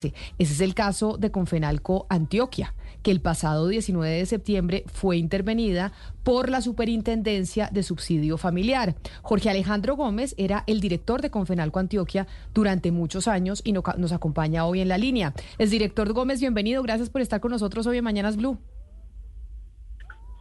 Ese 0.00 0.14
es 0.38 0.60
el 0.60 0.76
caso 0.76 1.16
de 1.18 1.32
Confenalco 1.32 2.06
Antioquia, 2.08 2.72
que 3.02 3.10
el 3.10 3.20
pasado 3.20 3.66
19 3.66 4.18
de 4.18 4.26
septiembre 4.26 4.84
fue 4.86 5.16
intervenida 5.16 5.90
por 6.22 6.50
la 6.50 6.60
Superintendencia 6.60 7.68
de 7.72 7.82
Subsidio 7.82 8.38
Familiar. 8.38 8.94
Jorge 9.22 9.50
Alejandro 9.50 9.96
Gómez 9.96 10.36
era 10.38 10.62
el 10.68 10.78
director 10.78 11.20
de 11.20 11.32
Confenalco 11.32 11.80
Antioquia 11.80 12.28
durante 12.54 12.92
muchos 12.92 13.26
años 13.26 13.60
y 13.64 13.72
nos 13.72 14.12
acompaña 14.12 14.66
hoy 14.66 14.82
en 14.82 14.88
la 14.88 14.98
línea. 14.98 15.34
El 15.58 15.68
director 15.68 16.12
Gómez, 16.12 16.38
bienvenido. 16.38 16.80
Gracias 16.84 17.10
por 17.10 17.20
estar 17.20 17.40
con 17.40 17.50
nosotros 17.50 17.84
hoy 17.88 17.98
en 17.98 18.04
Mañanas 18.04 18.36
Blue. 18.36 18.56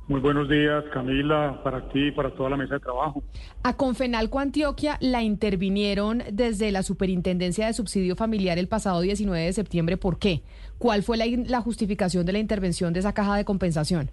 Muy 0.08 0.22
buenos 0.22 0.48
días, 0.48 0.86
Camila, 0.94 1.60
para 1.66 1.90
ti 1.90 2.08
y 2.08 2.12
para 2.12 2.32
toda 2.32 2.52
la 2.52 2.56
mesa 2.56 2.76
de 2.76 2.80
trabajo. 2.80 3.22
A 3.62 3.76
Confenalco 3.76 4.40
Antioquia 4.40 4.98
la 5.02 5.22
intervinieron 5.22 6.24
desde 6.32 6.72
la 6.72 6.82
Superintendencia 6.82 7.68
de 7.68 7.74
Subsidio 7.74 8.16
Familiar 8.16 8.58
el 8.58 8.70
pasado 8.70 9.02
19 9.02 9.44
de 9.44 9.52
septiembre. 9.52 9.98
¿Por 9.98 10.18
qué? 10.18 10.44
¿Cuál 10.78 11.04
fue 11.04 11.18
la, 11.18 11.60
justificación 11.60 12.26
de 12.26 12.32
la 12.32 12.40
intervención 12.40 12.94
de 12.94 13.00
esa 13.02 13.14
caja 13.14 13.36
de 13.36 13.44
compensación? 13.44 14.10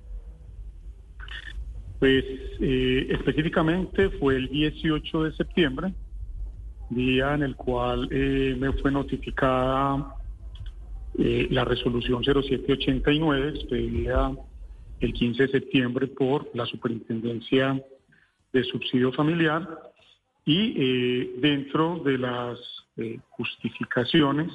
Pues 2.01 2.25
eh, 2.61 3.07
específicamente 3.11 4.11
fue 4.19 4.35
el 4.35 4.49
18 4.49 5.23
de 5.23 5.33
septiembre, 5.37 5.95
día 6.91 7.35
en 7.35 7.45
el 7.45 7.55
cual 7.55 8.09
eh, 8.11 8.57
me 8.59 8.73
fue 8.73 8.91
notificada 8.91 10.17
eh, 11.17 11.47
la 11.51 11.65
resolución 11.65 12.25
0789 12.25 13.51
expedida 13.51 14.33
el 15.01 15.13
15 15.13 15.43
de 15.45 15.49
septiembre 15.49 16.07
por 16.09 16.51
la 16.55 16.67
Superintendencia 16.67 17.83
de 18.53 18.65
Subsidio 18.65 19.13
Familiar 19.13 19.69
y 20.45 20.75
eh, 20.77 21.35
dentro 21.39 22.01
de 22.05 22.19
las 22.19 22.59
eh, 22.97 23.19
justificaciones 23.31 24.53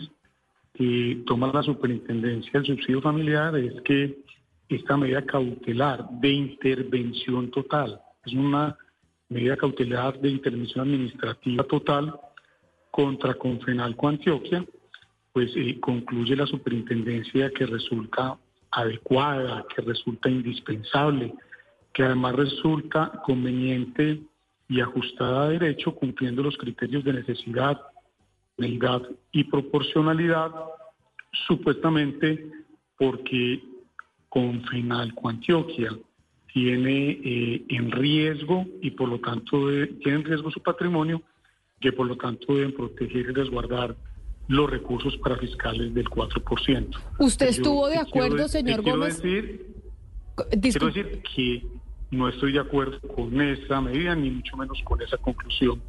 que 0.73 1.23
toma 1.25 1.51
la 1.53 1.63
Superintendencia 1.63 2.51
del 2.53 2.65
Subsidio 2.65 3.01
Familiar 3.01 3.57
es 3.57 3.81
que 3.81 4.19
esta 4.69 4.95
medida 4.97 5.25
cautelar 5.25 6.07
de 6.21 6.29
intervención 6.29 7.49
total 7.51 7.99
es 8.25 8.33
una 8.33 8.77
medida 9.29 9.57
cautelar 9.57 10.19
de 10.19 10.29
intervención 10.29 10.87
administrativa 10.87 11.63
total 11.63 12.19
contra 12.91 13.33
Confenalco 13.35 14.07
Antioquia, 14.07 14.65
pues 15.31 15.51
eh, 15.55 15.79
concluye 15.79 16.35
la 16.35 16.47
superintendencia 16.47 17.51
que 17.51 17.65
resulta 17.65 18.37
adecuada, 18.71 19.65
que 19.73 19.81
resulta 19.81 20.29
indispensable, 20.29 21.33
que 21.93 22.03
además 22.03 22.35
resulta 22.35 23.11
conveniente 23.23 24.21
y 24.67 24.81
ajustada 24.81 25.43
a 25.45 25.49
derecho 25.49 25.95
cumpliendo 25.95 26.43
los 26.43 26.57
criterios 26.57 27.03
de 27.03 27.13
necesidad, 27.13 27.81
medida 28.57 29.01
y 29.31 29.43
proporcionalidad, 29.45 30.51
supuestamente 31.47 32.51
porque 32.97 33.63
con 34.27 34.59
Confenalco 34.59 35.29
Antioquia 35.29 35.89
tiene 36.53 37.19
eh, 37.23 37.65
en 37.69 37.91
riesgo 37.91 38.65
y 38.81 38.91
por 38.91 39.09
lo 39.09 39.19
tanto 39.19 39.67
tiene 40.03 40.19
en 40.19 40.23
riesgo 40.25 40.51
su 40.51 40.61
patrimonio, 40.61 41.21
que 41.79 41.91
por 41.91 42.07
lo 42.07 42.15
tanto 42.17 42.53
deben 42.53 42.73
proteger 42.73 43.29
y 43.29 43.33
resguardar 43.33 43.95
los 44.49 44.67
recursos 44.69 45.15
para 45.17 45.37
fiscales 45.37 45.93
del 45.93 46.09
4%. 46.09 46.97
¿Usted 47.19 47.47
estuvo 47.47 47.87
de 47.87 47.97
acuerdo, 47.97 48.47
señor 48.47 48.81
Gómez? 48.81 49.21
Decir, 49.21 49.75
quiero 50.59 50.87
decir 50.87 51.21
que 51.35 51.67
no 52.09 52.27
estoy 52.27 52.53
de 52.53 52.59
acuerdo 52.59 52.99
con 53.01 53.39
esa 53.39 53.79
medida, 53.79 54.15
ni 54.15 54.31
mucho 54.31 54.57
menos 54.57 54.81
con 54.83 55.01
esa 55.03 55.17
conclusión 55.17 55.79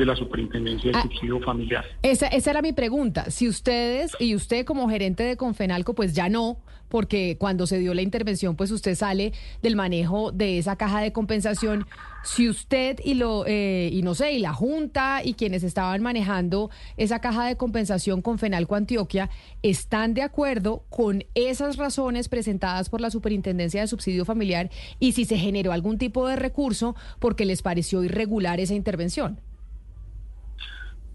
de 0.00 0.06
la 0.06 0.16
Superintendencia 0.16 0.90
de 0.90 0.96
ah, 0.96 1.02
Subsidio 1.02 1.40
Familiar. 1.40 1.84
Esa, 2.02 2.26
esa 2.28 2.50
era 2.50 2.62
mi 2.62 2.72
pregunta. 2.72 3.30
Si 3.30 3.46
ustedes 3.46 4.16
y 4.18 4.34
usted 4.34 4.64
como 4.64 4.88
gerente 4.88 5.22
de 5.22 5.36
Confenalco, 5.36 5.94
pues 5.94 6.14
ya 6.14 6.30
no, 6.30 6.56
porque 6.88 7.36
cuando 7.38 7.66
se 7.66 7.78
dio 7.78 7.92
la 7.92 8.02
intervención, 8.02 8.56
pues 8.56 8.70
usted 8.70 8.94
sale 8.94 9.32
del 9.62 9.76
manejo 9.76 10.32
de 10.32 10.58
esa 10.58 10.76
caja 10.76 11.00
de 11.00 11.12
compensación. 11.12 11.86
Si 12.24 12.48
usted 12.48 12.98
y 13.04 13.14
lo 13.14 13.44
eh, 13.46 13.90
y 13.92 14.02
no 14.02 14.14
sé, 14.14 14.32
y 14.32 14.38
la 14.40 14.54
Junta 14.54 15.20
y 15.22 15.34
quienes 15.34 15.62
estaban 15.62 16.02
manejando 16.02 16.70
esa 16.96 17.20
caja 17.20 17.46
de 17.46 17.56
compensación 17.56 18.22
con 18.22 18.38
Fenalco 18.38 18.74
Antioquia 18.74 19.28
están 19.62 20.14
de 20.14 20.22
acuerdo 20.22 20.84
con 20.88 21.24
esas 21.34 21.76
razones 21.76 22.30
presentadas 22.30 22.88
por 22.88 23.02
la 23.02 23.10
Superintendencia 23.10 23.82
de 23.82 23.86
Subsidio 23.86 24.24
Familiar 24.24 24.70
y 24.98 25.12
si 25.12 25.26
se 25.26 25.36
generó 25.36 25.72
algún 25.72 25.98
tipo 25.98 26.26
de 26.26 26.36
recurso 26.36 26.96
porque 27.18 27.44
les 27.44 27.60
pareció 27.60 28.02
irregular 28.02 28.60
esa 28.60 28.74
intervención. 28.74 29.38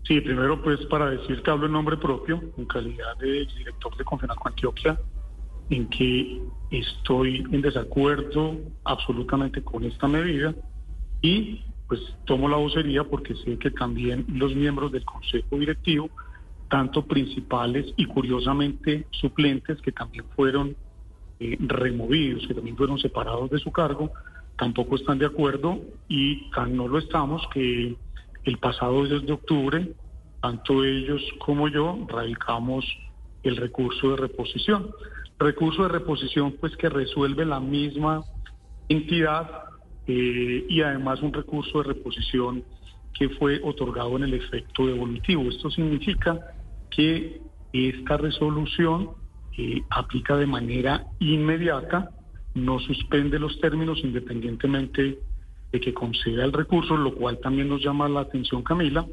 Sí, 0.07 0.21
primero 0.21 0.61
pues 0.61 0.85
para 0.85 1.09
decir 1.09 1.41
que 1.41 1.49
hablo 1.49 1.65
en 1.65 1.71
nombre 1.71 1.97
propio, 1.97 2.41
en 2.57 2.65
calidad 2.65 3.17
de 3.17 3.45
director 3.45 3.97
de 3.97 4.03
Confenalco 4.03 4.47
Antioquia, 4.47 4.99
en 5.71 5.89
que 5.89 6.41
estoy 6.69 7.43
en 7.51 7.61
desacuerdo 7.61 8.55
absolutamente 8.83 9.63
con 9.63 9.83
esta 9.83 10.07
medida 10.07 10.53
y 11.21 11.65
pues 11.87 12.01
tomo 12.25 12.47
la 12.47 12.57
vocería 12.57 13.03
porque 13.03 13.35
sé 13.35 13.57
que 13.57 13.71
también 13.71 14.25
los 14.27 14.55
miembros 14.55 14.91
del 14.91 15.05
Consejo 15.05 15.57
Directivo, 15.57 16.09
tanto 16.69 17.03
principales 17.05 17.91
y 17.95 18.05
curiosamente 18.05 19.07
suplentes 19.11 19.81
que 19.81 19.91
también 19.91 20.25
fueron 20.35 20.75
eh, 21.39 21.57
removidos, 21.59 22.45
que 22.47 22.53
también 22.53 22.77
fueron 22.77 22.99
separados 22.99 23.49
de 23.49 23.57
su 23.57 23.71
cargo, 23.71 24.11
tampoco 24.55 24.97
están 24.97 25.17
de 25.17 25.25
acuerdo 25.25 25.79
y 26.07 26.51
no 26.69 26.87
lo 26.87 26.99
estamos 26.99 27.41
que 27.51 27.95
el 28.45 28.57
pasado 28.57 29.05
2 29.05 29.25
de 29.25 29.33
octubre, 29.33 29.91
tanto 30.41 30.83
ellos 30.83 31.21
como 31.39 31.67
yo 31.67 32.05
radicamos 32.07 32.85
el 33.43 33.57
recurso 33.57 34.11
de 34.11 34.17
reposición. 34.17 34.91
Recurso 35.39 35.83
de 35.83 35.89
reposición 35.89 36.55
pues 36.59 36.75
que 36.77 36.89
resuelve 36.89 37.45
la 37.45 37.59
misma 37.59 38.23
entidad 38.87 39.49
eh, 40.07 40.65
y 40.69 40.81
además 40.81 41.21
un 41.21 41.33
recurso 41.33 41.79
de 41.79 41.93
reposición 41.93 42.63
que 43.13 43.29
fue 43.29 43.59
otorgado 43.63 44.15
en 44.17 44.23
el 44.23 44.33
efecto 44.35 44.85
devolutivo. 44.87 45.43
Esto 45.43 45.71
significa 45.71 46.39
que 46.91 47.41
esta 47.73 48.17
resolución 48.17 49.11
eh, 49.57 49.81
aplica 49.89 50.37
de 50.37 50.45
manera 50.45 51.05
inmediata, 51.19 52.11
no 52.53 52.79
suspende 52.79 53.39
los 53.39 53.59
términos 53.59 53.99
independientemente 54.03 55.19
de 55.75 55.81
que 55.81 55.93
conceda 55.93 56.45
el 56.45 56.53
recurso, 56.53 56.95
lo 56.95 57.13
cual 57.13 57.39
también 57.39 57.67
nos 57.67 57.83
llama 57.83 58.07
la 58.07 58.21
atención, 58.21 58.63
Camila, 58.63 59.05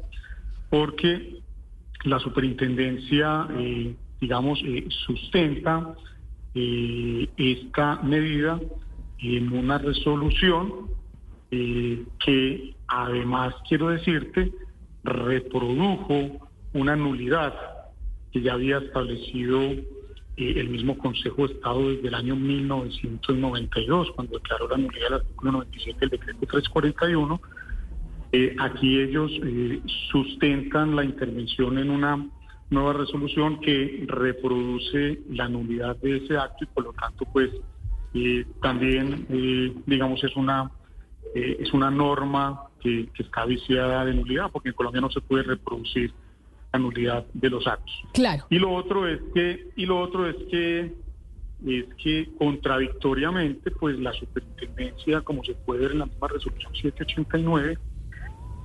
porque 0.69 1.41
la 2.05 2.19
superintendencia, 2.19 3.47
eh, 3.57 3.93
digamos, 4.21 4.61
eh, 4.63 4.85
sustenta 5.05 5.93
eh, 6.55 7.27
esta 7.35 8.01
medida 8.01 8.59
en 9.19 9.51
una 9.51 9.77
resolución 9.77 10.91
que 11.51 12.73
además, 12.87 13.53
quiero 13.69 13.89
decirte, 13.89 14.51
reprodujo 15.03 16.49
una 16.73 16.95
nulidad 16.95 17.53
que 18.31 18.41
ya 18.41 18.53
había 18.53 18.79
establecido 18.79 19.59
el 20.37 20.69
mismo 20.69 20.97
Consejo 20.97 21.47
de 21.47 21.53
Estado 21.53 21.89
desde 21.89 22.07
el 22.07 22.15
año 22.15 22.35
1992, 22.35 24.11
cuando 24.15 24.37
declaró 24.37 24.67
la 24.67 24.77
nulidad 24.77 25.05
del 25.05 25.13
artículo 25.13 25.51
97 25.51 25.99
del 25.99 26.09
decreto 26.09 26.39
341. 26.39 27.41
Eh, 28.31 28.55
aquí 28.59 28.99
ellos 28.99 29.31
eh, 29.43 29.79
sustentan 30.11 30.95
la 30.95 31.03
intervención 31.03 31.77
en 31.77 31.91
una 31.91 32.27
nueva 32.71 32.93
resolución 32.93 33.59
que 33.59 34.05
reproduce 34.07 35.21
la 35.29 35.47
nulidad 35.47 35.97
de 35.97 36.17
ese 36.17 36.37
acto 36.37 36.63
y 36.63 36.67
por 36.67 36.85
lo 36.85 36.93
tanto 36.93 37.25
pues 37.31 37.51
eh, 38.15 38.43
también 38.59 39.27
digamos 39.85 40.23
es 40.23 40.35
una 40.35 40.71
es 41.35 41.71
una 41.73 41.91
norma 41.91 42.63
que, 42.79 43.09
que 43.13 43.23
está 43.23 43.45
viciada 43.45 44.05
de 44.05 44.15
nulidad 44.15 44.49
porque 44.51 44.69
en 44.69 44.75
Colombia 44.75 45.01
no 45.01 45.11
se 45.11 45.21
puede 45.21 45.43
reproducir 45.43 46.11
la 46.73 46.79
nulidad 46.79 47.25
de 47.33 47.49
los 47.49 47.65
actos. 47.67 47.93
Claro. 48.13 48.45
Y 48.49 48.57
lo 48.57 48.71
otro 48.71 49.07
es 49.07 49.19
que, 49.33 49.69
y 49.75 49.85
lo 49.85 49.99
otro 49.99 50.27
es 50.27 50.35
que 50.49 50.91
es 51.65 51.85
que 51.95 52.29
contradictoriamente, 52.37 53.71
pues 53.71 53.97
la 53.97 54.11
superintendencia, 54.11 55.21
como 55.21 55.45
se 55.45 55.53
puede 55.53 55.81
ver 55.81 55.91
en 55.91 55.99
la 55.99 56.05
misma 56.07 56.27
resolución 56.27 56.73
789, 56.75 57.77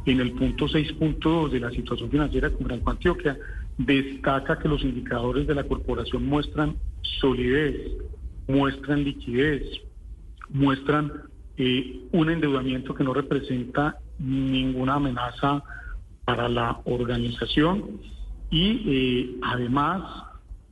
en 0.06 0.20
el 0.20 0.32
punto 0.32 0.66
6.2 0.66 1.50
de 1.50 1.60
la 1.60 1.70
situación 1.70 2.10
financiera 2.10 2.50
con 2.50 2.66
Gran 2.66 2.82
Antioquia, 2.84 3.38
destaca 3.76 4.58
que 4.58 4.68
los 4.68 4.82
indicadores 4.82 5.46
de 5.46 5.54
la 5.54 5.62
corporación 5.64 6.26
muestran 6.26 6.76
solidez, 7.20 7.92
muestran 8.48 9.04
liquidez, 9.04 9.62
muestran 10.48 11.12
eh, 11.56 12.00
un 12.10 12.30
endeudamiento 12.30 12.94
que 12.94 13.04
no 13.04 13.14
representa 13.14 13.98
ninguna 14.18 14.94
amenaza 14.94 15.62
para 16.28 16.46
la 16.46 16.78
organización 16.84 18.02
y 18.50 18.82
eh, 18.84 19.36
además 19.42 20.02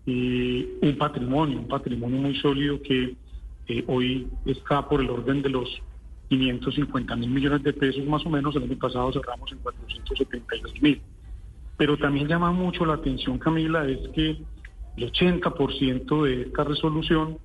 eh, 0.04 0.68
un 0.82 0.98
patrimonio, 0.98 1.60
un 1.60 1.66
patrimonio 1.66 2.18
muy 2.18 2.38
sólido 2.40 2.82
que 2.82 3.16
eh, 3.68 3.84
hoy 3.86 4.28
está 4.44 4.86
por 4.86 5.00
el 5.00 5.08
orden 5.08 5.40
de 5.40 5.48
los 5.48 5.66
550 6.28 7.16
mil 7.16 7.30
millones 7.30 7.62
de 7.62 7.72
pesos 7.72 8.04
más 8.04 8.26
o 8.26 8.28
menos, 8.28 8.54
el 8.54 8.64
año 8.64 8.76
pasado 8.78 9.10
cerramos 9.14 9.50
en 9.50 9.58
472 9.60 10.82
mil. 10.82 11.00
Pero 11.78 11.96
también 11.96 12.28
llama 12.28 12.52
mucho 12.52 12.84
la 12.84 12.92
atención, 12.92 13.38
Camila, 13.38 13.88
es 13.88 14.10
que 14.10 14.36
el 14.98 15.10
80% 15.10 16.22
de 16.22 16.42
esta 16.42 16.64
resolución 16.64 17.38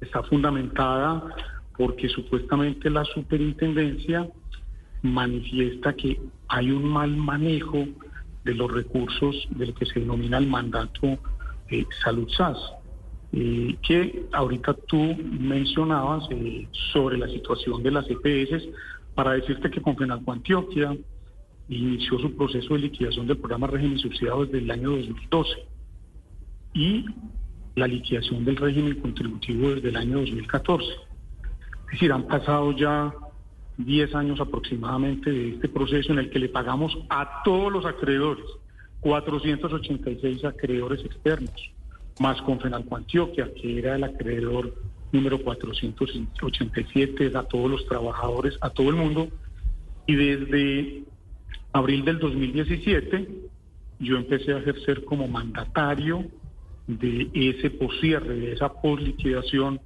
está 0.00 0.24
fundamentada 0.24 1.32
porque 1.78 2.08
supuestamente 2.08 2.90
la 2.90 3.04
superintendencia 3.04 4.28
manifiesta 5.02 5.92
que 5.94 6.20
hay 6.48 6.70
un 6.70 6.84
mal 6.84 7.16
manejo 7.16 7.86
de 8.44 8.54
los 8.54 8.70
recursos 8.70 9.48
de 9.50 9.66
lo 9.66 9.74
que 9.74 9.86
se 9.86 10.00
denomina 10.00 10.38
el 10.38 10.46
mandato 10.46 11.18
eh, 11.68 11.86
Salud 12.02 12.28
SAS, 12.36 12.58
eh, 13.32 13.76
que 13.86 14.26
ahorita 14.32 14.74
tú 14.88 15.16
mencionabas 15.38 16.24
eh, 16.30 16.66
sobre 16.92 17.16
la 17.16 17.28
situación 17.28 17.82
de 17.82 17.90
las 17.92 18.06
EPS, 18.08 18.68
para 19.14 19.32
decirte 19.32 19.70
que 19.70 19.82
Confenalco 19.82 20.32
Antioquia 20.32 20.96
inició 21.68 22.18
su 22.18 22.34
proceso 22.36 22.74
de 22.74 22.80
liquidación 22.80 23.26
del 23.26 23.38
programa 23.38 23.68
régimen 23.68 23.98
subsidiado 23.98 24.44
desde 24.44 24.58
el 24.58 24.70
año 24.70 24.90
2012 24.90 25.50
y 26.74 27.04
la 27.76 27.86
liquidación 27.86 28.44
del 28.44 28.56
régimen 28.56 29.00
contributivo 29.00 29.70
desde 29.74 29.90
el 29.90 29.96
año 29.96 30.18
2014. 30.18 30.86
Es 30.86 31.92
decir, 31.92 32.12
han 32.12 32.26
pasado 32.26 32.72
ya 32.72 33.12
10 33.84 34.14
años 34.14 34.40
aproximadamente 34.40 35.30
de 35.30 35.50
este 35.50 35.68
proceso 35.68 36.12
en 36.12 36.18
el 36.18 36.30
que 36.30 36.38
le 36.38 36.48
pagamos 36.48 36.96
a 37.08 37.42
todos 37.44 37.72
los 37.72 37.84
acreedores, 37.86 38.44
486 39.00 40.44
acreedores 40.44 41.04
externos, 41.04 41.72
más 42.20 42.40
Confenalco 42.42 42.96
Antioquia, 42.96 43.50
que 43.54 43.78
era 43.78 43.96
el 43.96 44.04
acreedor 44.04 44.74
número 45.12 45.42
487, 45.42 47.32
a 47.34 47.42
todos 47.44 47.70
los 47.70 47.86
trabajadores, 47.86 48.58
a 48.60 48.70
todo 48.70 48.90
el 48.90 48.96
mundo. 48.96 49.28
Y 50.06 50.14
desde 50.14 51.04
abril 51.72 52.04
del 52.04 52.18
2017 52.18 53.28
yo 54.00 54.16
empecé 54.16 54.52
a 54.52 54.58
ejercer 54.58 55.04
como 55.04 55.28
mandatario 55.28 56.24
de 56.86 57.30
ese 57.34 57.70
poscierre, 57.70 58.34
de 58.34 58.52
esa 58.52 58.72
posliquidación 58.80 59.80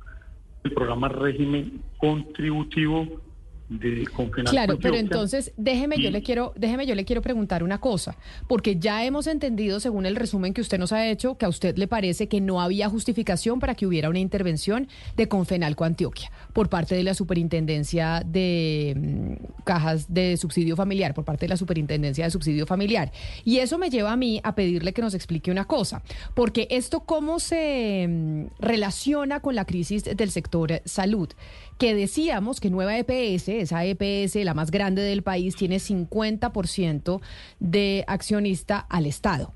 del 0.62 0.72
programa 0.72 1.08
régimen 1.08 1.82
contributivo 1.98 3.20
de 3.68 4.06
Claro, 4.44 4.78
pero 4.78 4.96
entonces 4.96 5.52
déjeme 5.56 5.96
yo 5.98 6.10
le 6.10 6.22
quiero 6.22 6.52
déjeme 6.54 6.86
yo 6.86 6.94
le 6.94 7.04
quiero 7.04 7.22
preguntar 7.22 7.62
una 7.62 7.78
cosa, 7.78 8.16
porque 8.46 8.76
ya 8.76 9.04
hemos 9.04 9.26
entendido 9.26 9.80
según 9.80 10.04
el 10.04 10.16
resumen 10.16 10.52
que 10.52 10.60
usted 10.60 10.78
nos 10.78 10.92
ha 10.92 11.08
hecho 11.08 11.38
que 11.38 11.46
a 11.46 11.48
usted 11.48 11.76
le 11.78 11.88
parece 11.88 12.28
que 12.28 12.40
no 12.40 12.60
había 12.60 12.88
justificación 12.90 13.60
para 13.60 13.74
que 13.74 13.86
hubiera 13.86 14.10
una 14.10 14.18
intervención 14.18 14.88
de 15.16 15.28
Confenalco 15.28 15.84
Antioquia 15.84 16.30
por 16.52 16.68
parte 16.68 16.94
de 16.94 17.02
la 17.04 17.14
Superintendencia 17.14 18.22
de 18.24 18.94
mm, 18.96 19.62
Cajas 19.64 20.12
de 20.12 20.36
Subsidio 20.36 20.76
Familiar, 20.76 21.14
por 21.14 21.24
parte 21.24 21.46
de 21.46 21.50
la 21.50 21.56
Superintendencia 21.56 22.24
de 22.24 22.30
Subsidio 22.30 22.66
Familiar. 22.66 23.12
Y 23.44 23.58
eso 23.58 23.78
me 23.78 23.88
lleva 23.88 24.12
a 24.12 24.16
mí 24.16 24.40
a 24.44 24.54
pedirle 24.54 24.92
que 24.92 25.02
nos 25.02 25.14
explique 25.14 25.50
una 25.50 25.64
cosa, 25.64 26.02
porque 26.34 26.66
esto 26.70 27.00
cómo 27.00 27.40
se 27.40 28.06
mm, 28.08 28.44
relaciona 28.58 29.40
con 29.40 29.54
la 29.54 29.64
crisis 29.64 30.04
del 30.04 30.30
sector 30.30 30.82
salud 30.84 31.30
que 31.78 31.94
decíamos 31.94 32.60
que 32.60 32.70
Nueva 32.70 32.96
EPS, 32.98 33.48
esa 33.60 33.84
EPS, 33.84 34.36
la 34.44 34.54
más 34.54 34.70
grande 34.70 35.02
del 35.02 35.22
país, 35.22 35.56
tiene 35.56 35.76
50% 35.76 37.20
de 37.60 38.04
accionista 38.06 38.78
al 38.78 39.06
Estado. 39.06 39.52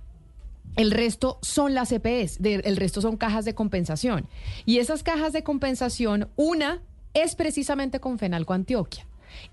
El 0.76 0.90
resto 0.90 1.38
son 1.42 1.74
las 1.74 1.90
EPS, 1.92 2.38
el 2.42 2.76
resto 2.76 3.00
son 3.00 3.16
cajas 3.16 3.44
de 3.44 3.54
compensación. 3.54 4.28
Y 4.64 4.78
esas 4.78 5.02
cajas 5.02 5.32
de 5.32 5.42
compensación, 5.42 6.28
una 6.36 6.82
es 7.14 7.34
precisamente 7.34 8.00
con 8.00 8.18
Fenalco 8.18 8.52
Antioquia. 8.52 9.06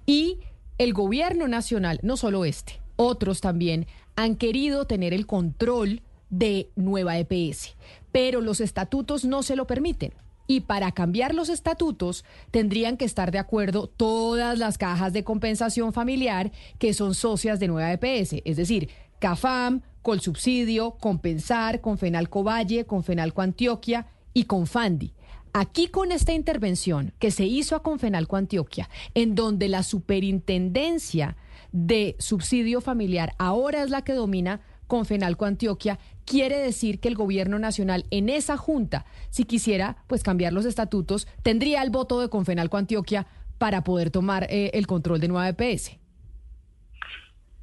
Y 0.05 0.39
el 0.77 0.93
gobierno 0.93 1.47
nacional, 1.47 1.99
no 2.03 2.17
solo 2.17 2.45
este, 2.45 2.79
otros 2.95 3.41
también 3.41 3.87
han 4.15 4.35
querido 4.35 4.85
tener 4.85 5.13
el 5.13 5.25
control 5.25 6.01
de 6.29 6.69
Nueva 6.75 7.17
EPS, 7.17 7.75
pero 8.11 8.41
los 8.41 8.61
estatutos 8.61 9.25
no 9.25 9.43
se 9.43 9.55
lo 9.55 9.67
permiten. 9.67 10.13
Y 10.47 10.61
para 10.61 10.91
cambiar 10.91 11.33
los 11.33 11.49
estatutos 11.49 12.23
tendrían 12.51 12.97
que 12.97 13.05
estar 13.05 13.31
de 13.31 13.39
acuerdo 13.39 13.87
todas 13.87 14.59
las 14.59 14.77
cajas 14.77 15.13
de 15.13 15.23
compensación 15.23 15.93
familiar 15.93 16.51
que 16.77 16.93
son 16.93 17.15
socias 17.15 17.59
de 17.59 17.67
Nueva 17.67 17.93
EPS, 17.93 18.41
es 18.45 18.57
decir, 18.57 18.89
CAFAM, 19.19 19.81
Colsubsidio, 20.01 20.91
Compensar, 20.99 21.81
Confenalco 21.81 22.43
Valle, 22.43 22.85
Confenalco 22.85 23.41
Antioquia 23.41 24.07
y 24.33 24.43
Confandi. 24.43 25.13
Aquí 25.51 25.87
con 25.87 26.11
esta 26.11 26.33
intervención 26.33 27.13
que 27.17 27.31
se 27.31 27.45
hizo 27.45 27.75
a 27.75 27.81
Confenalco 27.81 28.35
Antioquia, 28.35 28.89
en 29.13 29.35
donde 29.35 29.69
la 29.69 29.83
superintendencia 29.83 31.37
de 31.71 32.15
subsidio 32.19 32.81
familiar 32.81 33.33
ahora 33.37 33.81
es 33.81 33.89
la 33.89 34.03
que 34.03 34.13
domina 34.13 34.61
con 34.87 35.05
Fenalco 35.05 35.45
Antioquia, 35.45 35.97
quiere 36.25 36.59
decir 36.59 36.99
que 36.99 37.07
el 37.07 37.15
gobierno 37.15 37.59
nacional 37.59 38.05
en 38.11 38.29
esa 38.29 38.57
junta, 38.57 39.05
si 39.29 39.45
quisiera 39.45 39.97
pues 40.07 40.23
cambiar 40.23 40.53
los 40.53 40.65
estatutos, 40.65 41.27
tendría 41.43 41.81
el 41.83 41.91
voto 41.91 42.19
de 42.19 42.29
Confenalco 42.29 42.77
Antioquia 42.77 43.27
para 43.57 43.83
poder 43.83 44.09
tomar 44.09 44.47
eh, 44.49 44.71
el 44.73 44.87
control 44.87 45.19
de 45.19 45.27
Nueva 45.27 45.49
EPS. 45.49 45.97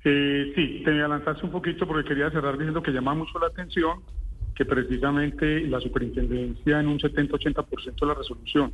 Eh, 0.05 0.53
sí, 0.55 0.83
te 0.85 0.91
adelantaste 0.91 1.45
un 1.45 1.53
poquito 1.53 1.87
porque 1.87 2.09
quería 2.09 2.31
cerrar 2.31 2.59
diciendo 2.59 2.83
que 2.83 2.91
llama 2.91 3.15
mucho 3.15 3.39
la 3.39 3.47
atención 3.49 4.01
que 4.55 4.65
precisamente 4.65 5.61
la 5.61 5.81
superintendencia 5.81 6.81
en 6.81 6.89
un 6.89 6.99
70-80% 6.99 8.01
de 8.01 8.07
la 8.07 8.15
resolución 8.15 8.73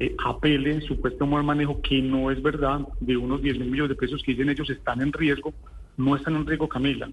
eh, 0.00 0.14
apele 0.24 0.80
supuesto 0.82 1.26
mal 1.26 1.42
manejo 1.42 1.80
que 1.80 2.00
no 2.02 2.30
es 2.30 2.40
verdad 2.42 2.80
de 3.00 3.16
unos 3.16 3.42
10 3.42 3.58
mil 3.58 3.70
millones 3.70 3.90
de 3.90 3.94
pesos 3.96 4.22
que 4.22 4.32
dicen 4.32 4.48
ellos 4.48 4.70
están 4.70 5.00
en 5.00 5.12
riesgo, 5.12 5.54
no 5.96 6.14
están 6.14 6.36
en 6.36 6.46
riesgo 6.46 6.68
Camila, 6.68 7.10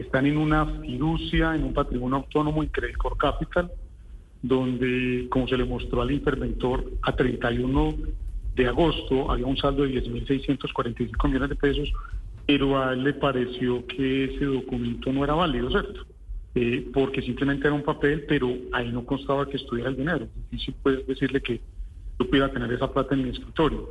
están 0.00 0.26
en 0.26 0.38
una 0.38 0.66
fiducia, 0.66 1.54
en 1.54 1.64
un 1.64 1.74
patrimonio 1.74 2.16
autónomo 2.18 2.62
en 2.62 2.70
Credit 2.70 2.96
Core 2.96 3.16
Capital, 3.18 3.70
donde, 4.42 5.26
como 5.30 5.46
se 5.46 5.56
le 5.56 5.64
mostró 5.64 6.02
al 6.02 6.10
interventor, 6.10 6.84
a 7.02 7.14
31 7.14 7.94
de 8.54 8.66
agosto 8.66 9.30
había 9.30 9.46
un 9.46 9.56
saldo 9.56 9.82
de 9.82 10.02
10.645 10.02 11.28
millones 11.28 11.50
de 11.50 11.56
pesos, 11.56 11.92
pero 12.46 12.82
a 12.82 12.94
él 12.94 13.04
le 13.04 13.12
pareció 13.12 13.86
que 13.86 14.24
ese 14.24 14.44
documento 14.44 15.12
no 15.12 15.24
era 15.24 15.34
válido, 15.34 15.70
¿cierto? 15.70 16.06
Eh, 16.54 16.88
porque 16.92 17.22
simplemente 17.22 17.68
era 17.68 17.74
un 17.74 17.84
papel, 17.84 18.24
pero 18.26 18.52
ahí 18.72 18.90
no 18.90 19.04
constaba 19.04 19.48
que 19.48 19.56
estuviera 19.56 19.90
el 19.90 19.96
dinero. 19.96 20.26
Difícil 20.50 20.74
puedes 20.82 21.06
decirle 21.06 21.40
que 21.40 21.60
yo 22.18 22.26
pudiera 22.26 22.50
tener 22.50 22.72
esa 22.72 22.92
plata 22.92 23.14
en 23.14 23.24
mi 23.24 23.30
escritorio. 23.30 23.90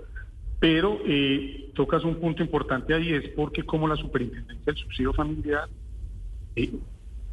Pero 0.60 1.00
eh, 1.06 1.72
tocas 1.74 2.04
un 2.04 2.16
punto 2.16 2.44
importante 2.44 2.94
ahí, 2.94 3.14
es 3.14 3.30
porque 3.30 3.64
como 3.64 3.88
la 3.88 3.96
superintendencia 3.96 4.66
del 4.66 4.76
subsidio 4.76 5.14
familiar 5.14 5.70
eh, 6.64 6.74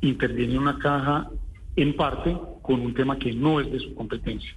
interviene 0.01 0.59
una 0.59 0.79
caja 0.79 1.31
en 1.77 1.95
parte 1.97 2.37
con 2.63 2.81
un 2.81 2.95
tema 2.95 3.19
que 3.19 3.33
no 3.33 3.61
es 3.61 3.71
de 3.71 3.79
su 3.81 3.95
competencia, 3.95 4.55